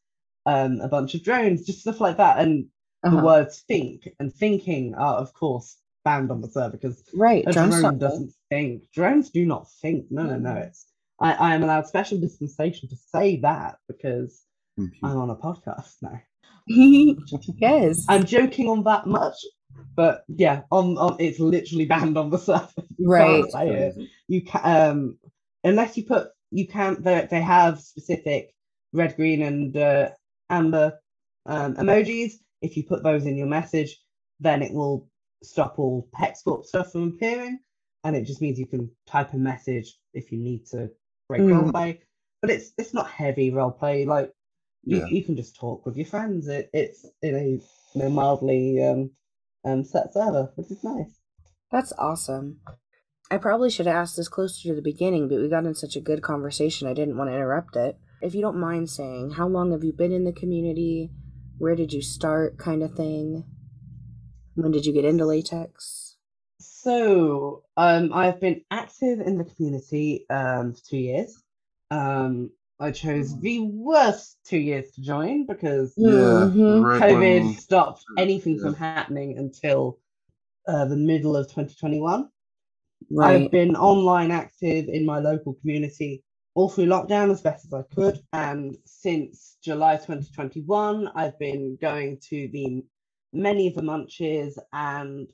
[0.46, 2.68] um, a bunch of drones, just stuff like that, and
[3.04, 3.26] the uh-huh.
[3.26, 7.44] words "think" and "thinking" are of course banned on the server because Right.
[7.48, 8.00] a Drones drone don't think.
[8.00, 8.92] doesn't think.
[8.94, 10.06] Drones do not think.
[10.12, 10.52] No, no, no.
[10.52, 10.68] Mm.
[10.68, 10.86] It's
[11.22, 14.44] I, I am allowed special dispensation to say that because
[14.80, 14.92] Mhm.
[15.04, 16.20] I'm on a podcast now.
[16.68, 18.06] yes.
[18.10, 19.36] I'm joking on that much,
[19.96, 22.68] but yeah, on, on it's literally banned on the server.
[22.98, 23.42] You Right.
[23.42, 23.96] can't say it.
[24.28, 25.20] You can um
[25.64, 28.54] unless you put you can't they they have specific
[28.94, 30.10] red, green, and uh,
[30.50, 31.00] amber
[31.46, 32.34] um, emojis.
[32.62, 33.98] If you put those in your message,
[34.40, 35.08] then it will
[35.44, 37.60] stop all Hexcorp stuff from appearing,
[38.04, 40.90] and it just means you can type a message if you need to
[41.32, 41.72] break Mm.
[41.72, 42.00] roleplay.
[42.42, 44.06] But it's it's not heavy roleplay.
[44.06, 44.32] Like
[44.84, 45.06] you, Yeah.
[45.08, 46.48] you can just talk with your friends.
[46.48, 47.60] It, it's in a,
[47.96, 49.12] in a mildly um,
[49.64, 51.20] um, set server, which is nice.
[51.72, 52.60] That's awesome.
[53.30, 55.96] I probably should have asked this closer to the beginning, but we got in such
[55.96, 56.88] a good conversation.
[56.88, 57.98] I didn't want to interrupt it.
[58.22, 61.12] If you don't mind saying, how long have you been in the community?
[61.58, 63.46] Where did you start, kind of thing?
[64.56, 66.11] When did you get into latex?
[66.82, 71.40] So um, I've been active in the community um, for two years.
[71.92, 76.84] Um, I chose the worst two years to join because Yeah, Mhm.
[76.84, 78.64] right COVID when- stopped anything yeah.
[78.64, 80.00] from happening until
[80.68, 82.30] uh, the middle of 2021.
[83.12, 83.42] Right.
[83.44, 86.24] I've been online active in my local community
[86.56, 88.20] all through lockdown as best as I could.
[88.34, 92.84] And since July 2021, I've been going to the
[93.34, 95.28] many of the munches and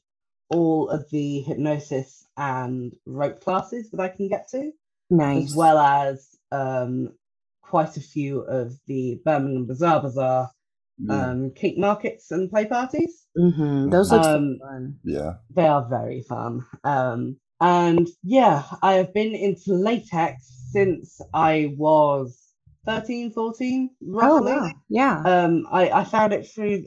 [0.49, 4.71] all of the hypnosis and rope classes that I can get to,
[5.09, 5.49] nice.
[5.49, 7.13] as well as um,
[7.61, 10.51] quite a few of the Birmingham Bizarre Bazaar
[10.99, 11.29] Yeah.
[11.31, 13.25] um, kink markets and play parties.
[13.35, 14.99] hmm Those look so Um, fun.
[15.03, 15.33] yeah.
[15.53, 16.65] They are very fun.
[16.83, 22.39] Um, and yeah, I have been into latex since I was
[22.85, 23.89] 13, 14,
[24.21, 24.71] Oh, wow.
[24.89, 25.21] Yeah.
[25.25, 26.85] Um, I, I found it through,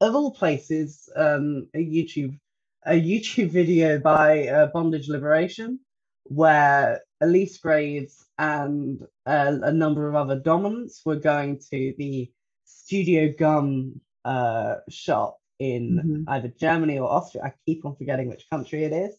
[0.00, 2.38] of all places, um, a YouTube
[2.86, 5.80] a YouTube video by uh, Bondage Liberation,
[6.24, 12.30] where Elise Graves and uh, a number of other dominants were going to the
[12.64, 16.24] Studio Gum uh, shop in Mhm.
[16.28, 17.44] either Germany or Austria.
[17.44, 19.16] I keep on forgetting which country it is.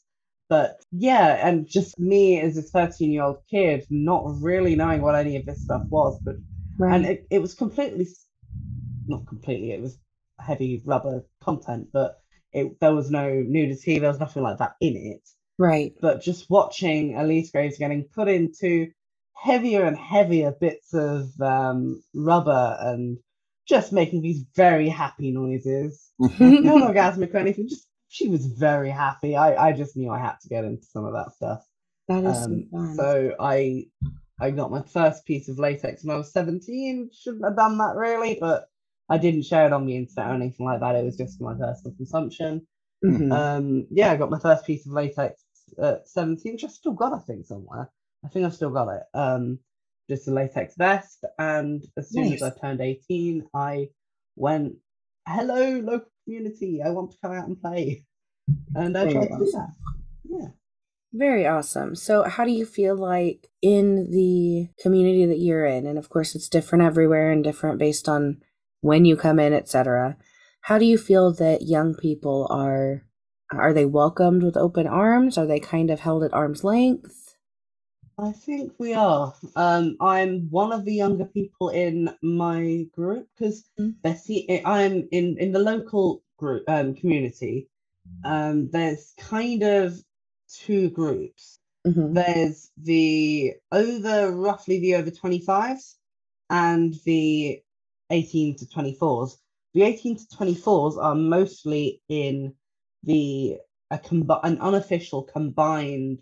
[0.49, 5.15] But yeah, and just me as a 13 year old kid, not really knowing what
[5.15, 6.35] any of this stuff was, but
[6.77, 6.93] right.
[6.95, 8.07] and it, it was completely
[9.07, 9.97] not completely it was
[10.39, 12.21] heavy rubber content but
[12.55, 15.21] it there was no nudity there was nothing like that in it
[15.59, 15.93] right.
[16.01, 18.89] but just watching elise graves getting put into
[19.35, 23.19] heavier and heavier bits of um, rubber and
[23.67, 29.35] just making these very happy noises not orgasmic or anything just she was very happy
[29.35, 31.65] i i just knew i had to get into some of that stuff
[32.07, 32.95] That is um, so fun.
[32.95, 33.87] so I
[34.39, 37.09] I got my first piece of latex when I was 17.
[37.13, 38.67] Shouldn't have done that really, but
[39.09, 40.95] I didn't share it on the internet or anything like that.
[40.95, 42.67] It was just for my personal consumption.
[43.03, 43.31] Mhm.
[43.31, 45.43] Um, yeah, I got my first piece of latex
[45.79, 47.91] at 17, which I've still got, I think, somewhere.
[48.23, 49.03] I think I've still got it.
[49.13, 49.59] Um,
[50.09, 51.23] just a latex vest.
[51.37, 53.89] And as soon as I turned 18, I
[54.35, 54.75] went,
[55.27, 58.05] hello, local community, I want to come out and play.
[58.75, 59.69] And I tried to do that.
[60.23, 60.47] Yeah.
[61.13, 61.95] Very awesome.
[61.95, 66.35] So, how do you feel like in the community that you're in, and of course
[66.35, 68.41] it's different everywhere and different based on
[68.85, 70.17] when you come in, etc.
[70.63, 73.03] How do you feel that young people are
[73.51, 75.37] are they welcomed with open arms?
[75.37, 77.35] Are they kind of held at arm's length?
[78.19, 79.35] I think we are.
[79.57, 83.95] Um, I'm one of the younger people in my group because Mm.
[84.03, 87.69] Bessie, eh, I'm in in the local group um community.
[88.25, 89.95] Um, there's kind of
[90.49, 91.59] two groups.
[91.85, 95.95] hmm There's the over roughly the over 25s
[96.51, 97.61] and the
[98.11, 99.37] 18 to 24s.
[99.73, 102.53] The 18 to 24s are mostly in
[103.03, 103.57] the
[103.91, 106.19] a combi- an unofficial combined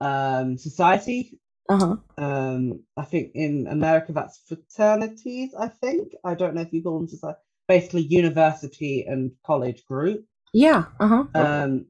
[0.00, 1.96] um society Uh huh.
[2.18, 6.98] um i think in america that's fraternities i think i don't know if you call
[6.98, 10.84] them society basically university and college group Yeah.
[11.00, 11.24] Uh huh.
[11.34, 11.86] um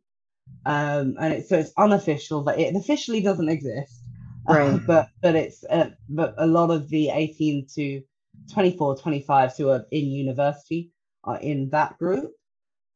[0.67, 4.03] um and it's so it's unofficial that it officially doesn't exist
[4.49, 4.81] Right.
[4.87, 8.03] but but it's uh, but a lot of the 18 to
[8.53, 10.93] 24 25s who are in university
[11.25, 12.33] are in that group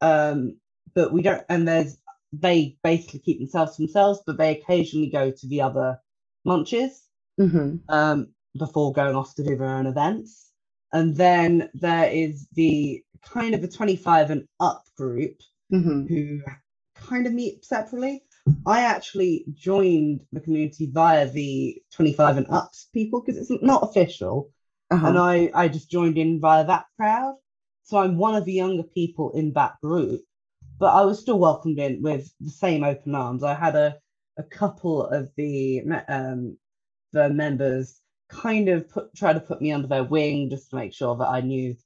[0.00, 0.56] um
[0.94, 1.98] but we don't and there's
[2.32, 5.98] they basically keep themselves to themselves but they occasionally go to the other
[6.44, 7.02] lunches
[7.38, 10.50] hmm um before going off to do their own events
[10.92, 15.36] and then there is the kind of the 25 and up group
[15.70, 16.40] hmm who
[16.94, 18.22] kind of meet separately.
[18.66, 24.50] I actually joined the community via the 25 and ups people because it's not official.
[25.02, 25.18] And Uh-huh.
[25.18, 27.36] I, I just joined in via that crowd.
[27.84, 30.22] So I'm one of the younger people in that group,
[30.78, 33.44] but I was still welcomed in with the same open arms.
[33.44, 33.98] I had a,
[34.38, 36.58] a couple of the um,
[37.12, 38.00] the members
[38.30, 41.28] kind of put try to put me under their wing just to make sure that
[41.28, 41.76] I knew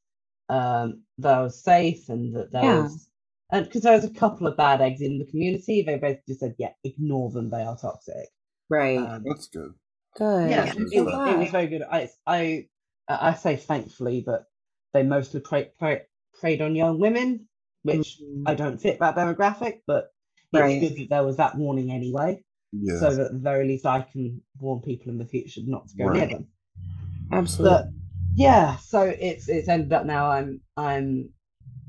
[0.50, 2.76] um, that I was safe and that there Yeah.
[2.76, 3.08] was
[3.52, 6.56] and because there was a couple of bad eggs in the community, they basically said,
[6.58, 8.28] "Yeah, ignore them; they are toxic."
[8.70, 9.10] Right.
[9.10, 9.74] Um, That's good.
[10.16, 10.42] Good.
[10.42, 11.82] yeah, it, was, it was very good.
[11.82, 12.68] I I
[13.08, 14.46] I say thankfully, but
[14.92, 16.02] they mostly prey, prey,
[16.40, 17.48] preyed on young women,
[17.82, 18.44] which Mhm.
[18.46, 20.12] I don't fit that demographic, but
[20.52, 22.98] it's good that there was that warning anyway, Yeah.
[23.00, 25.96] so that at the very least I can warn people in the future not to
[25.96, 26.48] go near them.
[27.32, 27.76] Absolutely.
[27.76, 27.86] But
[28.36, 31.32] yeah, so it's it's ended up now I'm I'm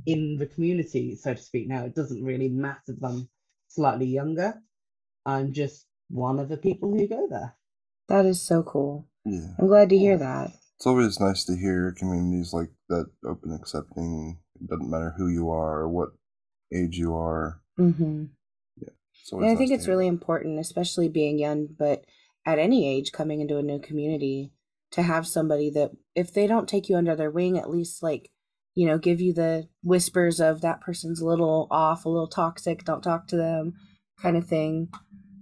[0.06, 1.68] in the community, so to speak.
[1.68, 3.30] Now it doesn't really matter that I'm
[3.68, 4.62] slightly younger.
[5.26, 7.56] I'm just one of the people who go there.
[8.08, 9.08] that is so cool.
[9.26, 9.56] yeah.
[9.58, 10.52] I'm glad to hear that.
[10.78, 14.40] It's always nice to hear communities like that open, accepting.
[14.62, 16.10] It doesn't matter who you are or what
[16.74, 17.62] age you are.
[17.78, 18.26] hmm
[18.82, 22.04] It's always And I nice think it's hear really important, especially being young, but
[22.46, 24.52] at any age coming into a new community,
[24.92, 28.30] to have somebody that, if they don't take you under their wing, at least like,
[28.76, 32.84] you know, give you the whispers of that person's a little off, a little toxic,
[32.86, 33.74] don't talk to them
[34.22, 34.90] kind of thing.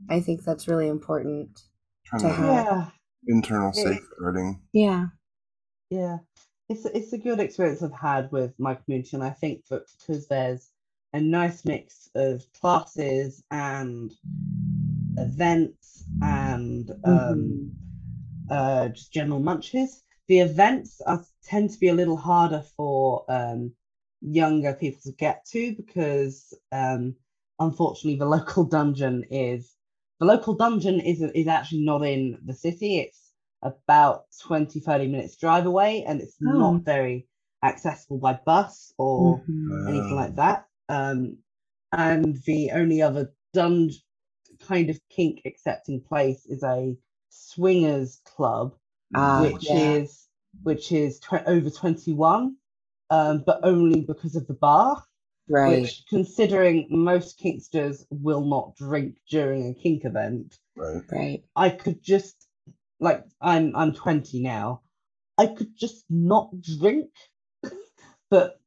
[0.10, 1.60] I think that's really important.
[2.06, 2.90] Trying to to have- Yeah,
[3.28, 3.84] internal Yeah.
[3.84, 4.62] safeguarding.
[4.72, 5.08] Yeah.
[5.90, 6.20] Yeah.
[6.70, 9.84] It's a- it's a good experience I've had with my community, and I think that
[10.00, 10.70] because there's
[11.14, 14.14] a nice mix of classes and
[15.18, 17.72] events and um, Mhm.
[18.50, 20.04] uh, just general munches.
[20.28, 23.74] The events are, tend to be a little harder for um,
[24.22, 27.16] younger people to get to because um,
[27.60, 29.76] unfortunately the local dungeon is
[30.20, 33.00] the local dungeon is is actually not in the city.
[33.00, 33.23] It's
[33.64, 36.52] about 20 30 minutes drive away and it's Oh.
[36.52, 37.28] not very
[37.64, 39.88] accessible by bus or Mhm.
[39.90, 40.68] anything Uh, like that.
[40.90, 41.38] Um,
[41.92, 44.04] and the only other dunge
[44.60, 46.98] kind of kink accepting place is a
[47.30, 48.76] swingers club,
[49.16, 49.96] Ah, which yeah.
[49.96, 50.28] is
[50.64, 52.58] which is tw- over twenty one,
[53.10, 55.04] um, but only because of the bar.
[55.50, 55.82] Right.
[55.82, 61.04] Which, considering most kinksters will not drink during a kink event, right.
[61.12, 61.44] Right.
[61.56, 62.43] I could just
[63.04, 64.82] like I'm I'm 20 now.
[65.38, 67.10] I could just not drink.
[68.30, 68.60] but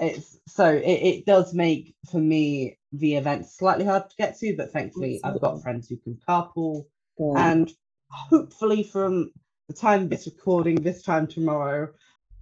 [0.00, 4.56] it's so it, it does make for me the event slightly hard to get to,
[4.56, 6.86] but thankfully I've got friends who can carpool
[7.18, 7.36] Good.
[7.36, 7.70] and
[8.08, 9.32] hopefully from
[9.68, 11.88] the time this recording this time tomorrow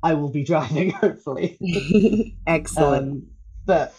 [0.02, 2.37] I will be driving hopefully.
[2.46, 3.12] Excellent.
[3.12, 3.26] Um,
[3.66, 3.94] but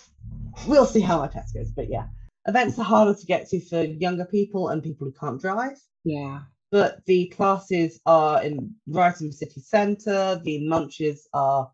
[0.68, 1.72] we'll see how my test goes.
[1.72, 2.08] But yeah,
[2.46, 5.78] events are harder to get to for younger people and people who can't drive.
[6.04, 6.42] yeah.
[6.72, 10.40] But the classes are in right in the city centre.
[10.44, 11.72] The munches are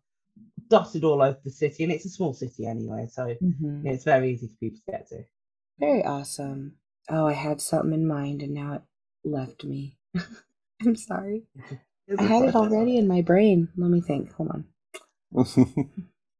[0.68, 3.84] dotted all over the city, and it's a small city anyway, so Mhm.
[3.86, 5.24] it's very easy for people to get to.
[5.78, 6.76] Very awesome.
[7.08, 8.82] Oh, I had something in mind and now it
[9.24, 9.96] left me.
[10.84, 11.44] I'm sorry.
[12.18, 13.68] I had it already in my brain.
[13.76, 14.32] Let me think.
[14.32, 14.64] Hold on.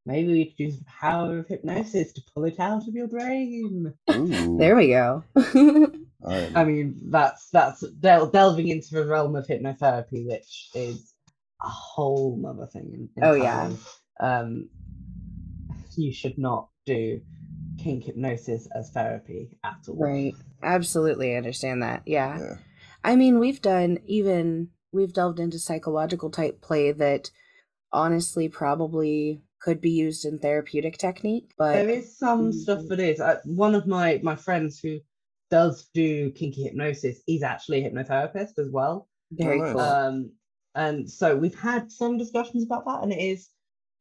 [0.06, 3.92] Maybe we could use the power of hypnosis to pull it out of your brain.
[4.10, 5.24] Ooh, There we go.
[6.24, 11.12] I- I mean, that's that's del- delving into the realm of hypnotherapy, which is
[11.62, 13.08] a whole other thing.
[13.22, 13.70] Oh, yeah.
[14.20, 14.68] Um,
[15.96, 17.20] you should not do
[17.78, 19.96] kink hypnosis as therapy at all.
[19.96, 20.34] right.
[20.62, 22.02] Absolutely I understand that.
[22.06, 22.38] Yeah.
[22.38, 22.54] yeah.
[23.04, 27.30] I mean, we've done even we've delved into psychological type play that
[27.92, 32.88] honestly probably could be used in therapeutic technique, but There is some stuff Mhm.
[32.88, 33.20] that is.
[33.20, 35.00] Uh, one of my my friends who
[35.50, 39.08] does do kinky hypnosis is actually a hypnotherapist as well.
[39.30, 39.72] very nice.
[39.72, 39.80] cool.
[39.80, 40.32] Um,
[40.74, 43.48] and so we've had some discussions about that, and it is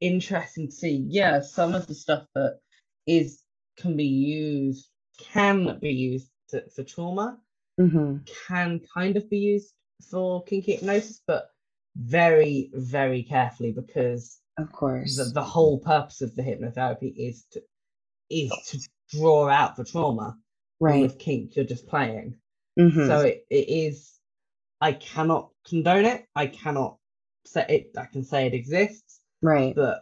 [0.02, 1.06] interesting to see.
[1.08, 2.60] Yeah, some of the stuff that
[3.08, 3.42] is
[3.78, 7.38] can be used can be used to, for trauma,
[7.78, 9.74] hmm can kind of be used
[10.10, 11.48] for kinky hypnosis, but
[11.96, 15.16] very very carefully because Of course.
[15.18, 17.62] the, the whole purpose of the hypnotherapy is to
[18.30, 18.80] is to
[19.18, 20.38] draw out the trauma.
[20.80, 21.02] Right.
[21.02, 22.36] With kink, you're just playing.
[22.78, 24.20] hmm So it, it is.
[24.82, 26.26] I cannot condone it.
[26.36, 26.98] I cannot
[27.46, 27.92] say it.
[27.98, 29.74] I can say it exists, right.
[29.76, 30.02] but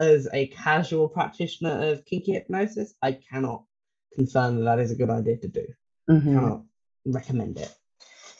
[0.00, 3.64] as a casual practitioner of kinky hypnosis, I cannot
[4.14, 5.66] confirm that that is a good idea to do.
[6.08, 6.62] hmm Cannot
[7.04, 7.74] recommend it.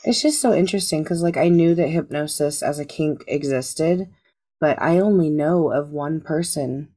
[0.04, 4.10] It's just so interesting because, like, I knew that hypnosis as a kink existed,
[4.60, 6.93] but I only know of one person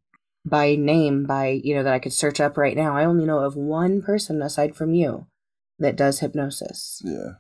[0.48, 2.96] by name, by, you know, that I could search up right now.
[2.96, 5.28] I only know of one person aside from you
[5.80, 7.34] that does hypnosis yeah.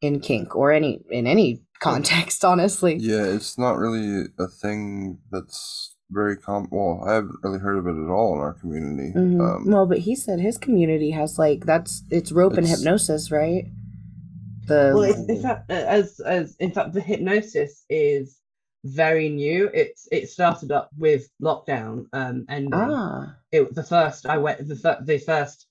[0.00, 2.96] in kink or any, in any context, honestly.
[2.96, 6.68] Yeah, it's not really a thing that's very common.
[6.70, 9.12] Well, I haven't really heard of it at all in our community.
[9.14, 9.40] Mhm.
[9.40, 13.64] Um, well, but he said his community has, like, that's, it's rope and hypnosis, right?
[14.66, 18.40] The, Well, it's, in fact, uh, as as in fact, the hypnosis is
[18.86, 19.70] very new.
[19.72, 22.06] It's it started up with lockdown.
[22.12, 25.66] Um, and ah, it the first I went the fir- the first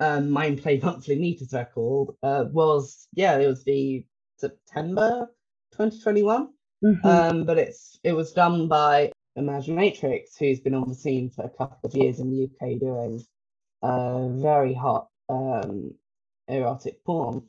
[0.00, 4.04] um mind play monthly meet as they're called uh was yeah it was the
[4.38, 5.28] September
[5.72, 6.48] 2021
[6.82, 7.04] mhm.
[7.04, 11.50] um but it's it was done by Imaginatrix who's been on the scene for a
[11.50, 13.22] couple of years in the UK doing
[13.82, 15.94] uh very hot um
[16.48, 17.42] erotic porn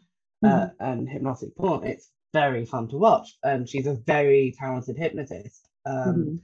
[0.44, 5.70] uh, and hypnotic porn it's very fun to watch and she's a very talented hypnotist
[5.86, 6.40] um Mhm.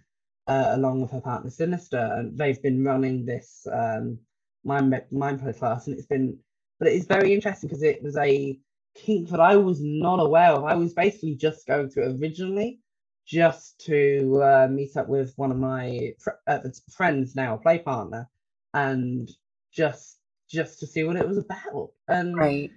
[0.47, 4.19] uh, along with her partner Sinister, and they've been running this um,
[4.63, 6.37] mind mindplay class, and it's been,
[6.79, 8.59] but it is very interesting because it was a
[8.95, 10.65] kink that I was not aware of.
[10.65, 12.79] I was basically just going to originally
[13.25, 16.59] just to uh, meet up with one of my fr- uh,
[16.91, 18.29] friends now, a play partner,
[18.73, 19.29] and
[19.73, 20.19] just
[20.49, 21.91] just to see what it was about.
[22.07, 22.71] And right.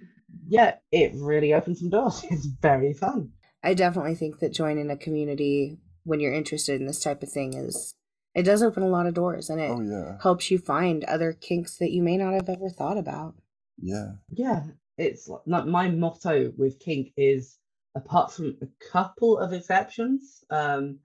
[0.47, 2.23] Yeah, it really opens some doors.
[2.29, 3.31] It's very fun.
[3.63, 7.53] I definitely think that joining a community when you're interested in this type of thing
[7.53, 7.95] is
[8.33, 11.33] it does open a lot of doors and it oh yeah, helps you find other
[11.33, 13.35] kinks that you may not have ever thought about.
[13.81, 14.13] yeah.
[14.29, 14.63] Yeah,
[14.97, 17.57] it's like like my motto with kink is
[17.95, 20.99] apart from a couple of exceptions, um,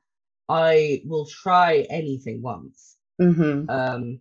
[0.48, 2.96] I will try anything once.
[3.20, 3.68] Mm-hmm.
[3.68, 4.20] Um,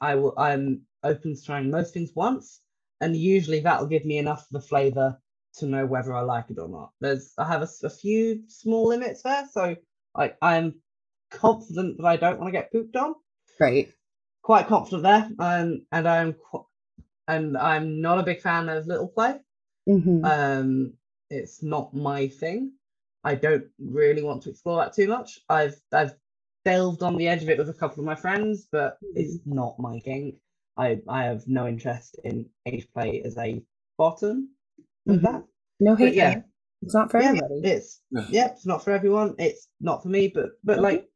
[0.00, 0.34] I will.
[0.38, 2.60] I'm open to trying most things once,
[3.00, 5.18] and usually that'll give me enough of the flavor
[5.58, 6.92] to know whether I like it or not.
[7.00, 9.76] There's I have a few small limits there, so
[10.14, 10.74] like I'm
[11.30, 13.14] confident that I don't want to get pooped on
[13.58, 13.92] Right.
[14.42, 16.66] quite confident there, um, and I'm qu-
[17.28, 19.40] and I'm not a big fan of little play.
[19.88, 20.24] Mm-hmm.
[20.24, 20.92] Um,
[21.30, 22.72] it's not my thing.
[23.24, 25.40] I don't really want to explore that too much.
[25.48, 26.14] I've I've
[26.64, 29.78] delved on the edge of it with a couple of my friends, but it's not
[29.78, 30.36] my kink.
[30.76, 33.62] I I have no interest in age play as a
[33.98, 34.50] bottom
[35.08, 35.22] of Mhm.
[35.22, 35.44] that.
[35.80, 36.14] no hate.
[36.14, 36.44] yeah, there.
[36.82, 37.60] It's not for yeah, everybody.
[37.64, 39.34] it's yeah, it's not for everyone.
[39.38, 41.08] It's not for me, but but like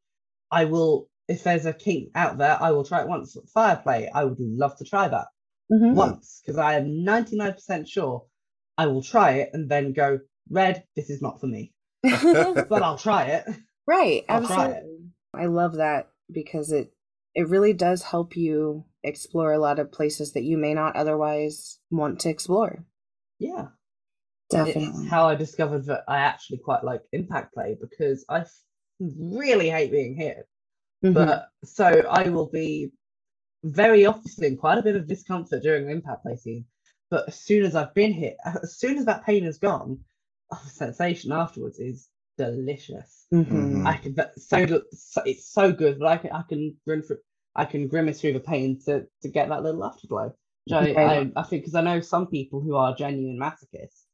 [0.50, 3.36] I will if there's a kink out there, I will try it once.
[3.54, 5.28] Fire play, I would love to try that
[5.72, 5.94] Mhm.
[5.94, 8.26] once because I am 99% sure
[8.78, 10.18] I will try it and then go,
[10.48, 11.72] Red, this is not for me.
[12.02, 13.44] But I'll try it.
[13.86, 14.24] right.
[14.28, 14.76] I'll try it.
[14.78, 15.10] Absolutely.
[15.34, 16.92] I love that because it
[17.34, 21.78] it really does help you explore a lot of places that you may not otherwise
[21.90, 22.84] want to explore.
[23.38, 23.68] Yeah.
[24.50, 24.84] Definitely.
[24.84, 28.44] It's how I discovered that I actually quite like impact play because I
[28.98, 30.46] really hate being hit.
[31.04, 31.14] Mhm.
[31.14, 32.90] But so I will be
[33.62, 36.64] very often in quite a bit of discomfort during the impact play scene.
[37.10, 40.00] But as soon as I've been hit, as soon as that pain is gone,
[40.50, 43.26] the sensation afterwards is delicious.
[43.32, 43.82] Mm-hmm.
[43.82, 43.86] Mhm.
[43.86, 47.20] I can so, so it's so good, but I can I can grin for
[47.54, 50.34] I can grimace through the pain to to get that little afterglow.
[50.66, 51.32] Which I, Right.
[51.36, 54.04] I I think because I know some people who are genuine masochists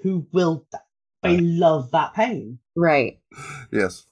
[0.00, 0.66] who will
[1.22, 3.20] they love that pain, Right.
[3.70, 4.06] Yes.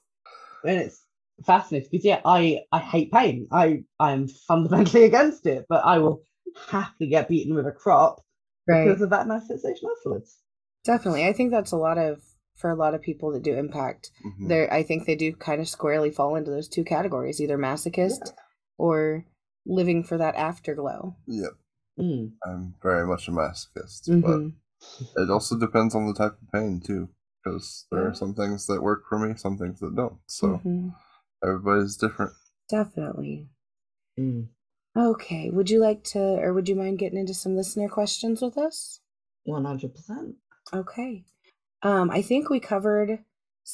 [0.63, 1.03] and it's
[1.45, 3.47] fascinating because yeah, I I hate pain.
[3.51, 6.21] I I am fundamentally against it, but I will
[6.67, 8.21] happily get beaten with a crop
[8.67, 8.85] Right.
[8.87, 10.37] because of that nice sensation afterwards.
[10.85, 11.25] Definitely.
[11.25, 12.21] I think that's a lot of
[12.55, 14.11] for a lot of people that do impact.
[14.25, 14.47] Mhm.
[14.47, 18.31] There I think they do kind of squarely fall into those two categories, either masochist
[18.81, 19.25] or
[19.65, 21.15] living for that afterglow.
[21.27, 21.51] Yep.
[21.99, 22.31] Mm.
[22.43, 24.21] I'm very much a masochist, Mhm.
[25.13, 27.09] but it also depends on the type of pain too,
[27.43, 28.07] because there Yeah.
[28.09, 30.19] are some things that work for me, some things that don't.
[30.25, 30.95] So Mhm.
[31.43, 32.33] everybody's different.
[32.69, 33.49] Definitely.
[34.17, 34.49] Mm.
[34.97, 35.49] Okay.
[35.51, 38.99] Would you like to or would you mind getting into some listener questions with us?
[39.43, 40.37] One hundred percent.
[40.73, 41.25] Okay.
[41.83, 43.23] Um, I think we covered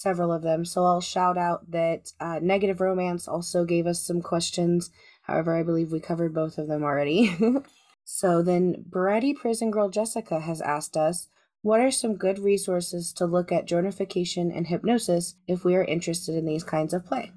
[0.02, 4.22] several of them, so I'll shout out that uh, Negative Romance also gave us some
[4.22, 4.92] questions.
[5.24, 7.36] However, I believe we covered both of them already.
[8.06, 11.30] so then, Bratty Prison Girl Jessica has asked us,
[11.62, 16.36] what are some good resources to look at dronification and hypnosis if we are interested
[16.36, 17.32] in these kinds of play?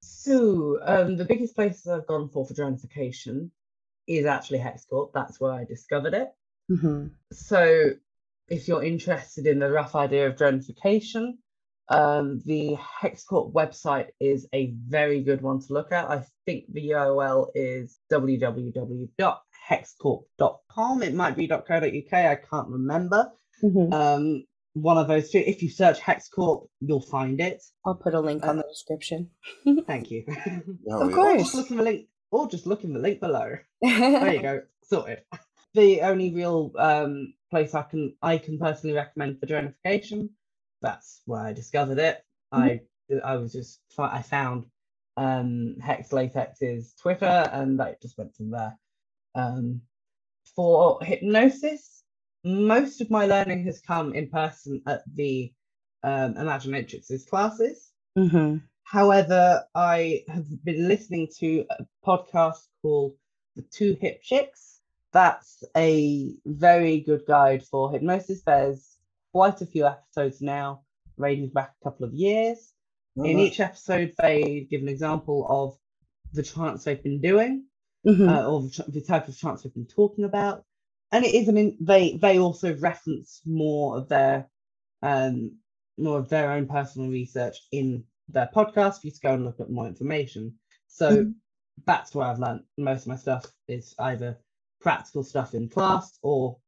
[0.00, 3.50] So, um, the biggest places I've gone for for dronification
[4.06, 5.12] is actually HexCorp.
[5.14, 6.28] That's where I discovered it.
[6.70, 7.06] Mm-hmm.
[7.32, 7.92] So,
[8.48, 11.34] if you're interested in the rough idea of dronification,
[11.88, 16.10] um, the HexCorp website is a very good one to look at.
[16.10, 17.98] I think the URL is
[19.70, 21.02] www.hexcorp.com.
[21.02, 22.12] It might be .co.uk.
[22.12, 23.30] I can't remember.
[23.62, 23.92] Mm-hmm.
[23.92, 25.38] Um, one of those two.
[25.38, 27.62] If you search HexCorp, you'll find it.
[27.84, 29.30] I'll put a link on Uh, the description.
[29.86, 30.24] Thank you.
[30.28, 30.94] Oh, Of yeah.
[30.96, 31.42] Or course.
[31.42, 33.54] just look in the link, or just look in the link below.
[33.80, 35.22] There you go, sorted.
[35.74, 40.30] The only real um, place I can I can personally recommend for dronification.
[40.82, 42.22] That's where I discovered it.
[42.52, 42.80] I
[43.24, 44.66] I was just I found
[45.16, 48.76] um, Hex Latex's Twitter, and I just went from there.
[49.34, 49.82] Um,
[50.54, 52.02] for hypnosis,
[52.44, 55.52] most of my learning has come in person at the
[56.02, 57.90] um, Imaginatrix's classes.
[58.16, 58.58] mm-hmm.
[58.84, 63.14] However, I have been listening to a podcast called
[63.56, 64.80] The Two Hyp Chicks.
[65.12, 68.42] That's a very good guide for hypnosis.
[68.46, 68.95] There's
[69.36, 70.80] quite a few episodes now,
[71.18, 72.72] ranging back a couple of years.
[73.16, 75.76] In each episode, they give an example of
[76.32, 77.64] the trance they've been doing,
[78.06, 78.28] Mm-hmm.
[78.30, 80.64] uh, or the, the type of trance they've been talking about.
[81.12, 84.48] And it is an in, they they also reference more of their
[85.02, 85.58] um
[85.98, 89.60] more of their own personal research in their podcast for you to go and look
[89.60, 90.54] at more information.
[90.86, 91.34] So Mhm.
[91.84, 94.38] that's where I've learned most of my stuff is either
[94.80, 96.58] practical stuff in class or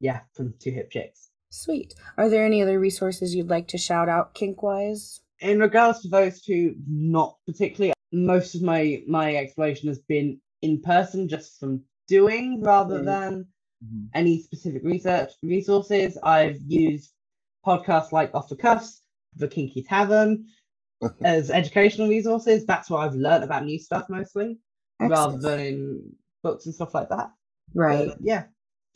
[0.00, 1.30] yeah, from two hyp chicks.
[1.54, 1.94] Sweet.
[2.18, 5.20] Are there any other resources you'd like to shout out kink wise?
[5.40, 7.92] in regards to those two, not particularly.
[8.12, 13.04] Most of my my exploration has been in person, just from doing rather Mm.
[13.04, 13.46] than
[13.84, 14.08] Mhm.
[14.14, 16.16] any specific research resources.
[16.22, 17.12] I've used
[17.66, 19.02] podcasts like Off the Cuffs,
[19.36, 20.46] The Kinky Tavern
[21.22, 22.64] as educational resources.
[22.66, 24.58] That's where I've learned about new stuff mostly,
[25.00, 27.30] rather than in books and stuff like that.
[27.74, 28.08] Right.
[28.08, 28.44] But, yeah,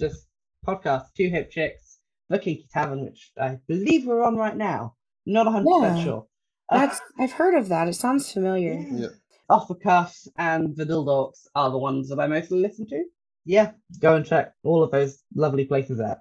[0.01, 0.27] just
[0.67, 1.88] podcasts, Two Hyp Chicks,
[2.29, 4.97] The Kinky Tavern, which I believe we're on right now.
[5.27, 5.65] Not 100%
[5.97, 6.05] Yeah.
[6.05, 6.27] sure.
[6.69, 7.89] Uh, That's I've heard of that.
[7.89, 8.75] It sounds familiar.
[8.75, 9.09] Yeah.
[9.49, 13.05] Off the Cuffs and the Dildorks are the ones that I mostly listen to.
[13.47, 16.19] Yeah, go and check all of those lovely places out.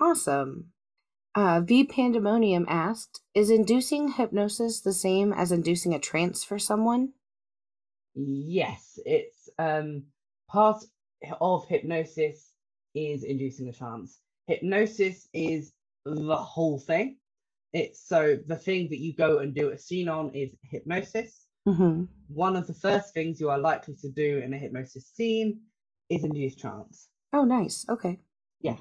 [0.00, 0.72] Awesome.
[1.34, 7.12] Uh, v Pandemonium asked, "Is inducing hypnosis the same as inducing a trance for someone?"
[8.14, 10.06] Yes, it's um
[10.48, 10.82] part
[11.40, 12.50] of hypnosis
[12.94, 14.18] is inducing a trance.
[14.50, 15.72] Hypnosis is
[16.04, 17.18] the whole thing.
[17.72, 21.46] It's so the thing that you go and do a scene on is hypnosis.
[21.68, 22.06] Mm-hmm.
[22.26, 25.60] One of the first things you are likely to do in a hypnosis scene
[26.08, 27.06] is induce trance.
[27.32, 27.86] Oh, nice.
[27.88, 28.18] Okay.
[28.60, 28.74] Yeah.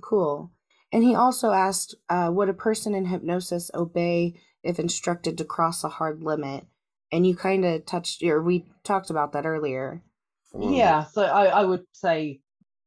[0.00, 0.50] Cool.
[0.90, 5.84] And he also asked, uh, "Would a person in hypnosis obey if instructed to cross
[5.84, 6.66] a hard limit?"
[7.12, 10.02] And you kind of touched, or we talked about that earlier.
[10.52, 10.76] Mm.
[10.76, 12.40] Yeah, so I, I would say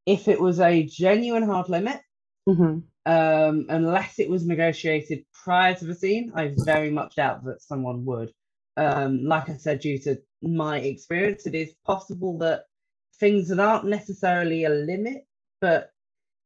[0.05, 2.01] if it was a genuine hard limit,
[2.47, 2.79] Mm-hmm.
[3.05, 8.05] um, unless it was negotiated prior to the scene, I very much doubt that someone
[8.05, 8.31] would.
[8.77, 12.65] Um, like I said, due to my experience, it is possible that
[13.19, 15.25] things that aren't necessarily a limit,
[15.61, 15.91] but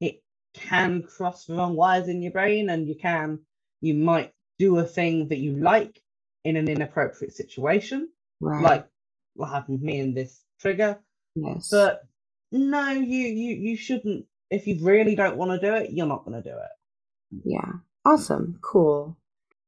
[0.02, 0.24] it
[0.54, 3.40] can cross the wrong wires in your brain, and you can,
[3.82, 6.02] you might do a thing that you like
[6.46, 8.10] in an inappropriate situation,
[8.42, 8.64] Right.
[8.64, 8.88] like
[9.36, 11.00] what happened with me in this trigger.
[11.36, 11.70] yes.
[11.72, 12.04] But
[12.52, 14.26] no, you you you shouldn't.
[14.50, 17.42] If you really don't want to do it, you're not going to do it.
[17.46, 17.72] Yeah.
[18.06, 18.60] Awesome.
[18.62, 19.18] Cool.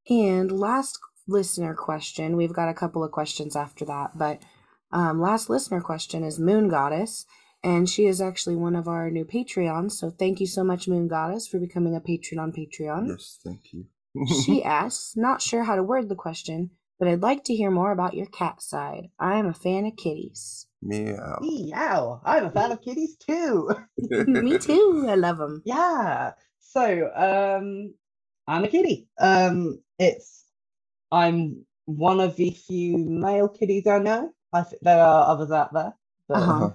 [0.10, 2.36] And last listener question.
[2.36, 4.42] We've got a couple of questions after that, but
[4.92, 7.26] um, last listener question is Moon Goddess,
[7.64, 9.92] and she is actually one of our new Patreons.
[9.94, 13.08] So thank you so much, Moon Goddess, for becoming a patron on Patreon.
[13.08, 13.86] Yes, thank you.
[14.44, 16.72] she asks, not sure how to word the question,
[17.02, 19.10] but I'd like to hear more about your cat side.
[19.20, 20.68] I am a fan of kitties.
[20.84, 21.40] Meow.
[21.42, 22.22] Meow.
[22.26, 23.72] I'm a fan of kitties too.
[24.28, 25.08] Me too.
[25.10, 25.66] I love them.
[25.66, 26.34] Yeah.
[26.62, 27.96] So, um,
[28.48, 29.10] I'm a kitty.
[29.20, 30.46] Um, it's
[31.12, 34.34] I'm one of the few male kitties I know.
[34.54, 35.96] I think there are others out there,
[36.30, 36.70] but Uh-huh.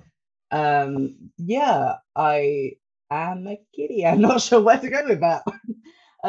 [0.53, 2.73] um, yeah, I
[3.11, 4.07] am a kitty.
[4.07, 5.45] I'm not sure where to go with that.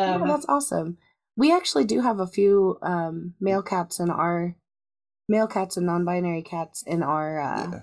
[0.06, 0.98] Yeah, um, that's awesome.
[1.38, 4.56] We actually do have a few um, male cats in our
[5.30, 7.80] male cats and non-binary cats in our uh, yeah.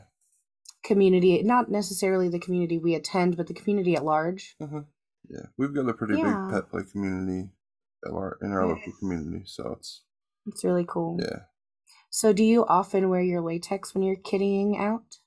[0.85, 1.43] community.
[1.43, 4.57] Not necessarily the community we attend, but the community at large.
[4.61, 4.83] Uh-huh.
[5.31, 5.47] Yeah.
[5.57, 6.47] We've got a pretty Yeah.
[6.49, 7.51] big pet play community
[8.05, 10.03] in our, in our local community, so it's
[10.47, 11.19] It's really cool.
[11.21, 11.45] yeah.
[12.11, 15.19] So, do you often wear your latex when you're kittying out?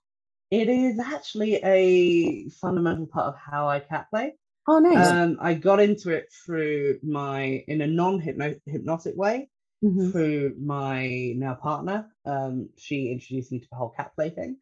[0.49, 4.35] it is actually a fundamental part of how I cat play.
[4.67, 5.07] Oh, nice.
[5.07, 9.49] Um, I got into it through my in a non-hypnotic way
[9.83, 10.11] Mhm.
[10.11, 12.11] through my now partner.
[12.25, 14.57] Um, she introduced me to the whole cat play thing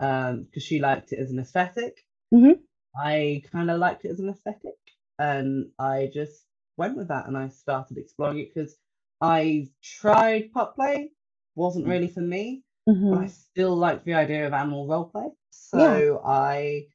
[0.00, 2.04] um, because she liked it as an aesthetic.
[2.34, 2.60] Mhm.
[2.96, 4.78] I kind of liked it as an aesthetic,
[5.18, 6.44] and I just
[6.76, 8.76] went with that and I started exploring it because
[9.20, 11.12] I tried pup play,
[11.54, 12.64] wasn't really for me,
[13.10, 15.30] but I still liked the idea of animal role play.
[15.50, 16.88] So I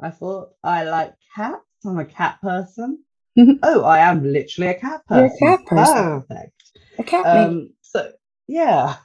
[0.00, 1.64] I thought I like cats.
[1.84, 3.04] I'm a cat person.
[3.38, 3.58] Mhm.
[3.62, 5.48] oh, I am literally a cat You're a person.
[5.48, 6.20] cat person.
[6.28, 6.62] Perfect.
[6.98, 7.26] A cat.
[7.34, 8.12] Um, so
[8.46, 8.96] yeah.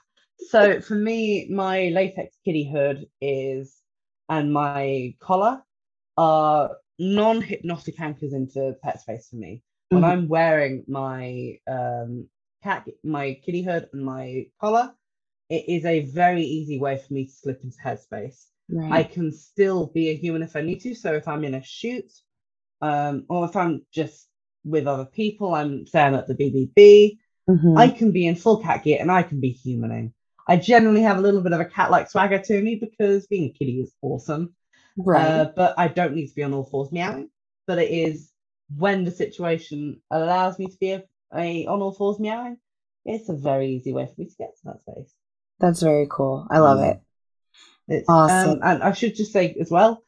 [0.50, 3.76] So for me, my latex kitty hood is
[4.30, 5.64] and my collar
[6.18, 9.64] are non-hypnotic anchors into pet space for me.
[9.90, 10.12] When Mhm.
[10.12, 12.30] I'm wearing my um
[12.64, 14.94] cat my kitty hood and my collar,
[15.50, 18.46] it is a very easy way for me to slip into headspace.
[18.92, 20.94] I can still be a human if I need to.
[20.94, 22.12] So if I'm in a shoot,
[22.82, 24.28] um, or if I'm just
[24.64, 27.18] with other people, I'm saying at the BBB,
[27.50, 27.78] Mhm.
[27.78, 30.14] I can be in full cat gear and I can be humaning.
[30.48, 33.54] I generally have a little bit of a cat-like swagger to me because being a
[33.54, 34.56] kitty is awesome.
[34.98, 35.26] right.
[35.26, 37.30] Uh, but I don't need to be on all fours meowing.
[37.68, 38.32] But it is
[38.78, 41.04] when the situation allows me to be a,
[41.34, 42.58] a on all fours meowing,
[43.06, 45.14] it's a very easy way for me to get to that space.
[45.60, 46.48] That's very cool.
[46.50, 46.92] I love Mm.
[46.92, 47.02] it.
[47.88, 48.52] It's, Awesome.
[48.52, 50.04] Um, and I should just say as well,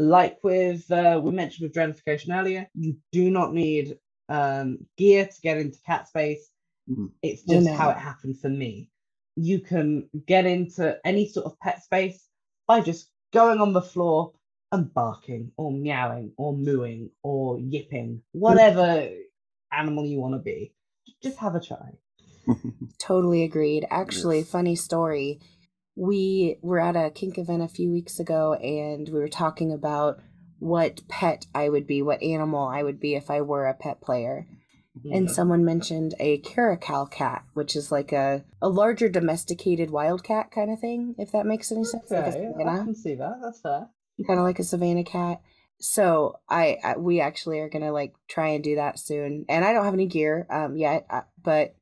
[0.00, 3.98] like with uh, we mentioned with dronification earlier, you do not need
[4.28, 6.50] um, gear to get into cat space.
[6.90, 7.10] Mhm.
[7.22, 7.74] It's Oh, just no.
[7.74, 8.90] how it happened for me.
[9.36, 12.28] You can get into any sort of pet space
[12.68, 14.32] by just going on the floor
[14.72, 19.08] and barking or meowing or mooing or yipping, whatever
[19.72, 20.74] animal you want to be.
[21.22, 21.92] Just have a try.
[22.98, 23.86] Totally agreed.
[23.90, 24.50] Actually, Yes.
[24.50, 25.40] funny story.
[25.96, 30.20] We were at a kink event a few weeks ago and we were talking about
[30.58, 34.00] what pet I would be, what animal I would be if I were a pet
[34.00, 34.46] player.
[35.12, 35.30] And Mhm.
[35.30, 40.70] someone mentioned a caracal cat, which is like a, a larger domesticated wild cat kind
[40.70, 42.10] of thing, if that makes any sense.
[42.10, 43.40] Like a Okay, I can see that.
[43.42, 43.88] That's fair.
[44.26, 45.40] kind of like a savannah cat.
[45.80, 49.46] So I, I we actually are gonna like try and do that soon.
[49.48, 51.74] And I don't have any gear um yet, uh, but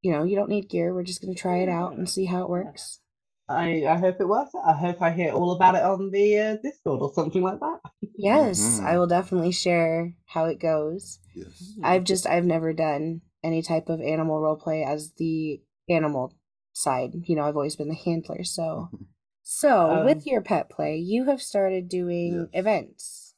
[0.00, 0.94] you know you don't need gear.
[0.94, 3.00] We're just gonna try it out and see how it works.
[3.48, 4.52] I, I hope it works.
[4.54, 7.80] I hope I hear all about it on the uh, Discord or something like that.
[8.16, 8.98] Yes, I Mhm.
[8.98, 11.18] will definitely share how it goes.
[11.34, 11.78] yes.
[11.82, 16.32] I've just I've never done any type of animal role play as the animal
[16.72, 17.12] side.
[17.26, 18.44] You know, I've always been the handler.
[18.44, 18.90] So
[19.42, 22.60] so Um, with your pet play, you have started doing Yes.
[22.60, 23.34] events.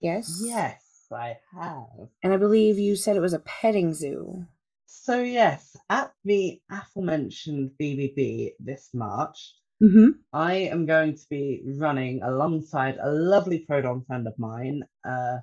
[0.00, 0.42] Yes?
[0.44, 2.08] Yes, I have.
[2.22, 4.46] And I believe you said it was a petting zoo.
[5.02, 10.10] So yes, at the aforementioned BBB this March, Mm-hmm.
[10.34, 15.38] I am going to be running alongside a lovely Prodon friend of mine, uh,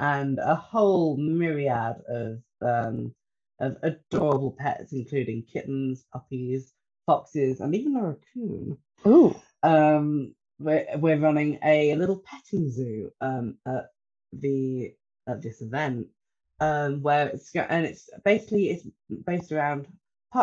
[0.00, 3.14] and a whole myriad of um,
[3.60, 6.72] of adorable pets, including kittens, puppies,
[7.06, 8.78] foxes, and even a raccoon.
[9.06, 9.36] Ooh.
[9.62, 13.86] um we're, we're running a little petting zoo um at
[14.32, 14.92] the
[15.28, 16.08] at this event
[16.60, 18.86] um where it's and it's basically it's
[19.26, 19.86] based around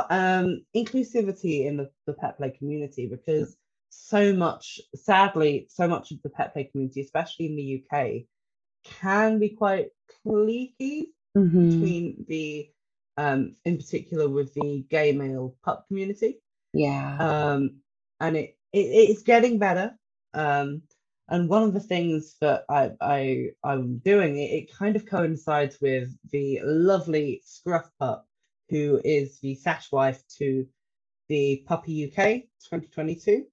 [0.09, 3.57] um inclusivity in the, the pet play community because
[3.89, 8.23] so much sadly so much of the pet play community especially in the UK
[8.83, 9.89] can be quite
[10.25, 11.05] cliquey
[11.35, 11.69] Mm-hmm.
[11.69, 12.69] between the
[13.17, 16.39] um in particular with the gay male pup community
[16.73, 17.17] Yeah.
[17.19, 17.77] um,
[18.19, 19.95] and it, it it's getting better.
[20.33, 20.83] Um,
[21.33, 25.79] And one of the things that I, I I'm doing, it, it kind of coincides
[25.81, 28.27] with the lovely Scruff Pup,
[28.69, 30.67] who is the Sash wife to
[31.29, 33.47] the Puppy UK 2022.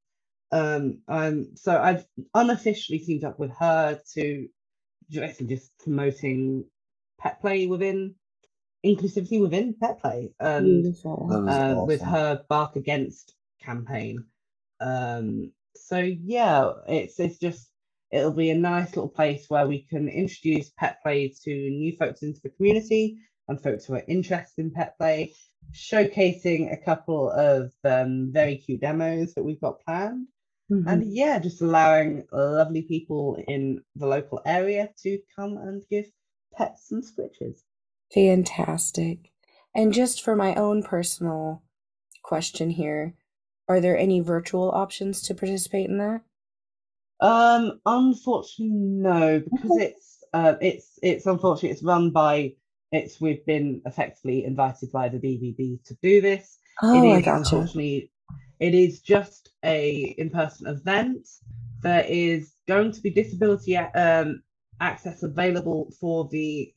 [0.53, 2.05] Um, um, so I've
[2.35, 4.49] unofficially teamed up with her to
[5.09, 6.67] just, just promoting
[7.19, 8.15] pet play within
[8.85, 11.29] inclusivity within pet play and Beautiful.
[11.31, 14.25] That is uh, with her bark against campaign
[14.81, 17.70] um so yeah it's it's just
[18.11, 22.23] it'll be a nice little place where we can introduce pet play to new folks
[22.23, 25.33] into the community and folks who are interested in pet play
[25.73, 30.27] showcasing a couple of um, very cute demos that we've got planned
[30.71, 30.85] Mhm.
[30.87, 36.07] and yeah just allowing lovely people in the local area to come and give
[36.57, 37.63] pets some scritches
[38.13, 39.31] Fantastic.
[39.75, 41.63] And just for my own personal
[42.23, 43.15] question here,
[43.69, 46.23] are there any virtual options to participate in that?
[47.21, 52.55] Um, unfortunately, no, because it's uh, it's it's unfortunately it's run by
[52.93, 56.59] it's we've been effectively invited by the BBB to do this.
[56.83, 57.39] Oh, it I is gotcha.
[57.39, 58.11] unfortunately
[58.59, 61.29] it is just a in-person event.
[61.83, 64.43] There is going to be disability um,
[64.81, 66.73] access available for the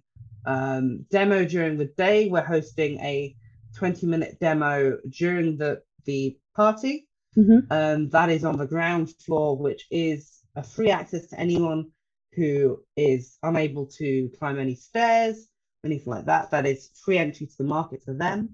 [0.46, 2.30] um, demo during the day.
[2.30, 3.36] We're hosting a
[3.78, 7.08] 20-minute demo during the the party.
[7.38, 7.68] Mhm.
[7.72, 11.92] Um, that is on the ground floor, which is a free access to anyone
[12.34, 15.48] who is unable to climb any stairs,
[15.84, 16.52] anything like that.
[16.52, 18.50] That is free entry to the market for them.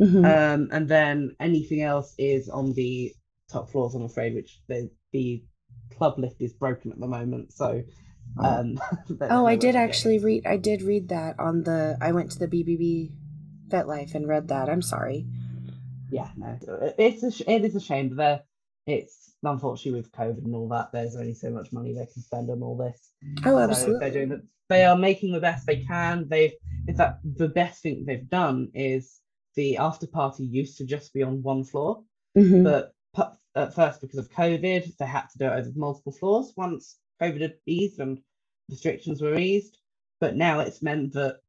[0.00, 0.24] Mhm.
[0.24, 3.12] Um, and then anything else is on the
[3.48, 5.42] top floors, I'm afraid, which the, the
[5.96, 7.52] club lift is broken at the moment.
[7.52, 7.82] So,
[8.38, 8.80] um,
[9.22, 10.22] oh, I did actually it.
[10.22, 10.46] read.
[10.46, 11.96] I did read that on the.
[12.00, 13.12] I went to the BBB
[13.68, 14.68] FetLife and read that.
[14.68, 15.26] I'm sorry.
[16.10, 16.58] Yeah, no,
[16.98, 18.42] it's a sh- it is a shame, but there,
[18.86, 22.50] it's unfortunately with COVID and all that, there's only so much money they can spend
[22.50, 23.10] on all this.
[23.44, 24.00] Oh, So absolutely.
[24.00, 26.28] they're doing the, they are making the best they can.
[26.28, 26.52] They've
[26.88, 29.20] in fact the best thing they've done is
[29.56, 32.02] the after party used to just be on one floor,
[32.36, 32.64] Mhm.
[32.64, 32.94] but
[33.56, 36.52] at first because of COVID, they had to do it over multiple floors.
[36.56, 38.20] Once COVID had eased and
[38.68, 39.78] restrictions were eased,
[40.20, 41.40] but now it's meant that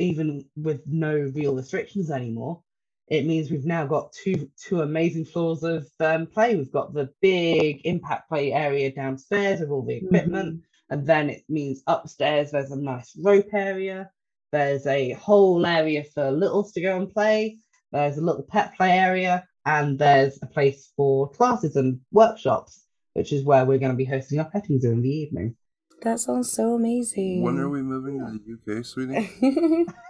[0.00, 2.60] even with no real restrictions anymore,
[3.10, 6.56] it means we've now got two two amazing floors of um, play.
[6.56, 11.44] We've got the big impact play area downstairs with all the equipment, and then it
[11.48, 14.10] means upstairs there's a nice rope area.
[14.52, 17.58] There's a whole area for littles to go and play.
[17.92, 22.84] There's a little pet play area, and there's a place for classes and workshops,
[23.14, 25.56] which is where we're going to be hosting our petting zoo in the evening.
[26.02, 27.42] That sounds so amazing.
[27.42, 29.86] When are we moving to the UK, sweetie?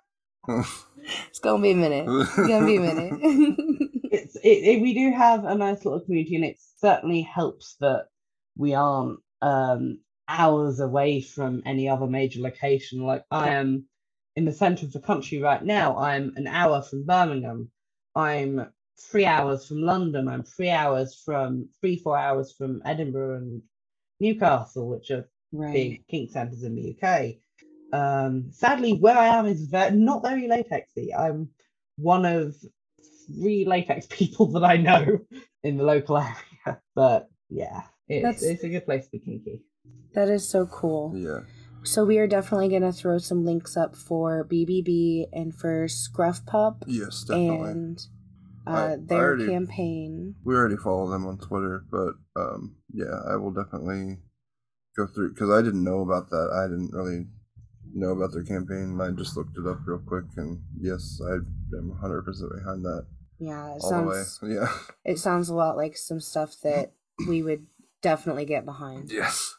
[1.28, 2.06] it's gonna be a minute.
[2.08, 3.14] It's gonna be a minute.
[4.12, 8.06] it's it, it, we do have a nice little community and it certainly helps that
[8.56, 13.84] we aren't um hours away from any other major location like i am
[14.36, 17.70] in the center of the country right now i'm an hour from birmingham
[18.14, 18.66] i'm
[19.00, 23.62] three hours from london i'm three hours from three four hours from edinburgh and
[24.20, 25.72] newcastle which are right.
[25.72, 27.36] big kink centers in the uk
[27.92, 31.48] um sadly where i am is ve- not very latexy i'm
[31.96, 32.54] one of
[33.26, 35.18] three latex people that I know
[35.62, 36.16] in the local
[36.66, 36.80] area.
[36.94, 39.62] But yeah, it's, That's- it's a good place to be kinky.
[40.14, 41.12] That is so cool.
[41.16, 41.40] yeah.
[41.84, 46.84] So we are definitely gonna throw some links up for BBB and for Scruff Pup
[46.86, 47.70] Yes, definitely.
[47.70, 48.06] and
[48.66, 50.34] uh, I their already- campaign.
[50.44, 54.18] We already follow them on Twitter, but um, yeah, I will definitely
[54.96, 56.50] go through because I didn't know about that.
[56.54, 57.26] I didn't really
[57.94, 58.98] know about their campaign.
[59.00, 61.34] I just looked it up real quick, and yes, I
[61.76, 63.06] am 100 percent behind that
[63.38, 64.14] Yeah, it all the way.
[64.22, 64.78] sounds Yeah.
[65.04, 66.92] it sounds a lot like some stuff that
[67.28, 67.66] we would
[68.02, 69.10] definitely get behind.
[69.10, 69.54] Yes.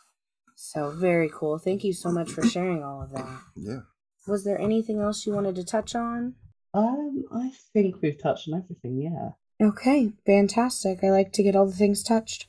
[0.55, 1.57] So very cool.
[1.57, 3.41] Thank you so much for sharing all of that.
[3.55, 3.79] Yeah.
[4.27, 6.35] Was there anything else you wanted to touch on?
[6.73, 9.01] Um, I think we've touched on everything.
[9.01, 9.31] Yeah.
[9.65, 11.03] Okay, fantastic.
[11.03, 12.47] I like to get all the things touched.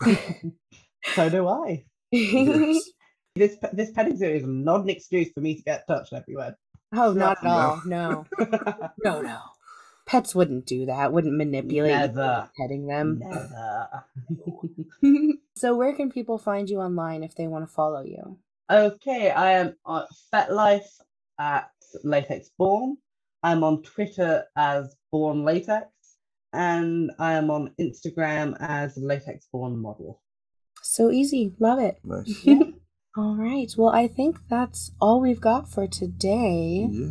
[1.14, 1.84] So do I.
[2.12, 2.90] Yes.
[3.34, 6.56] This this petting zoo is not an excuse for me to get touched everywhere.
[6.94, 7.50] Oh, not at No.
[7.50, 7.82] all.
[7.86, 8.26] No.
[9.04, 9.38] No, no.
[10.04, 12.50] Pets wouldn't do that, wouldn't manipulate Never.
[12.60, 13.20] petting them.
[13.22, 14.04] Never.
[15.56, 18.38] so where can people find you online if they want to follow you?
[18.70, 20.88] Okay, I am on FetLife
[21.38, 21.70] at
[22.04, 22.94] LatexBourne.
[23.42, 25.84] I'm on Twitter as BourneLatex,
[26.52, 30.20] and I am on Instagram as LatexBourne Model.
[30.82, 31.54] So easy.
[31.58, 31.98] Love it.
[32.04, 32.44] Nice.
[33.16, 33.22] Yeah.
[33.22, 33.72] All right.
[33.76, 36.88] Well, I think that's all we've got for today.
[36.90, 37.08] Yeah.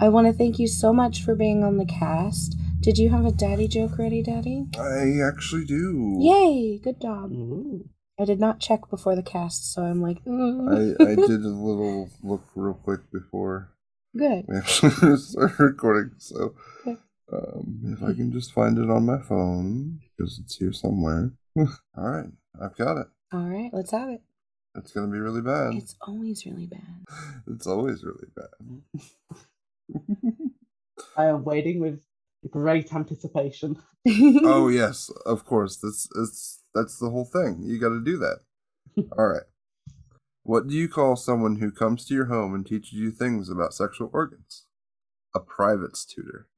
[0.00, 2.56] I want to thank you so much for being on the cast.
[2.80, 4.66] Did you have a daddy joke ready, Daddy?
[4.78, 6.16] I actually do.
[6.18, 6.78] Yay!
[6.82, 7.30] Good job.
[7.32, 7.84] Ooh.
[8.18, 12.10] I did not check before the cast, so I'm like, I, I did a little
[12.22, 13.70] look real quick before
[14.16, 14.44] good.
[14.46, 16.12] we actually started recording.
[16.18, 16.54] So
[16.86, 16.98] Okay.
[17.32, 21.32] um, if I can just find it on my phone, because it's here somewhere.
[21.58, 21.66] All
[21.96, 22.26] right,
[22.62, 23.06] I've got it.
[23.32, 24.20] All right, let's have it.
[24.76, 25.74] It's gonna be really bad.
[25.74, 27.04] It's always really bad.
[27.48, 28.46] It's always really bad.
[31.16, 32.00] I am waiting with
[32.48, 33.82] great anticipation.
[34.08, 35.76] oh yes, of course.
[35.76, 37.62] That's that's that's the whole thing.
[37.62, 38.40] You got to do that.
[39.18, 39.42] All right.
[40.42, 43.74] What do you call someone who comes to your home and teaches you things about
[43.74, 44.64] sexual organs?
[45.34, 46.48] A privates tutor.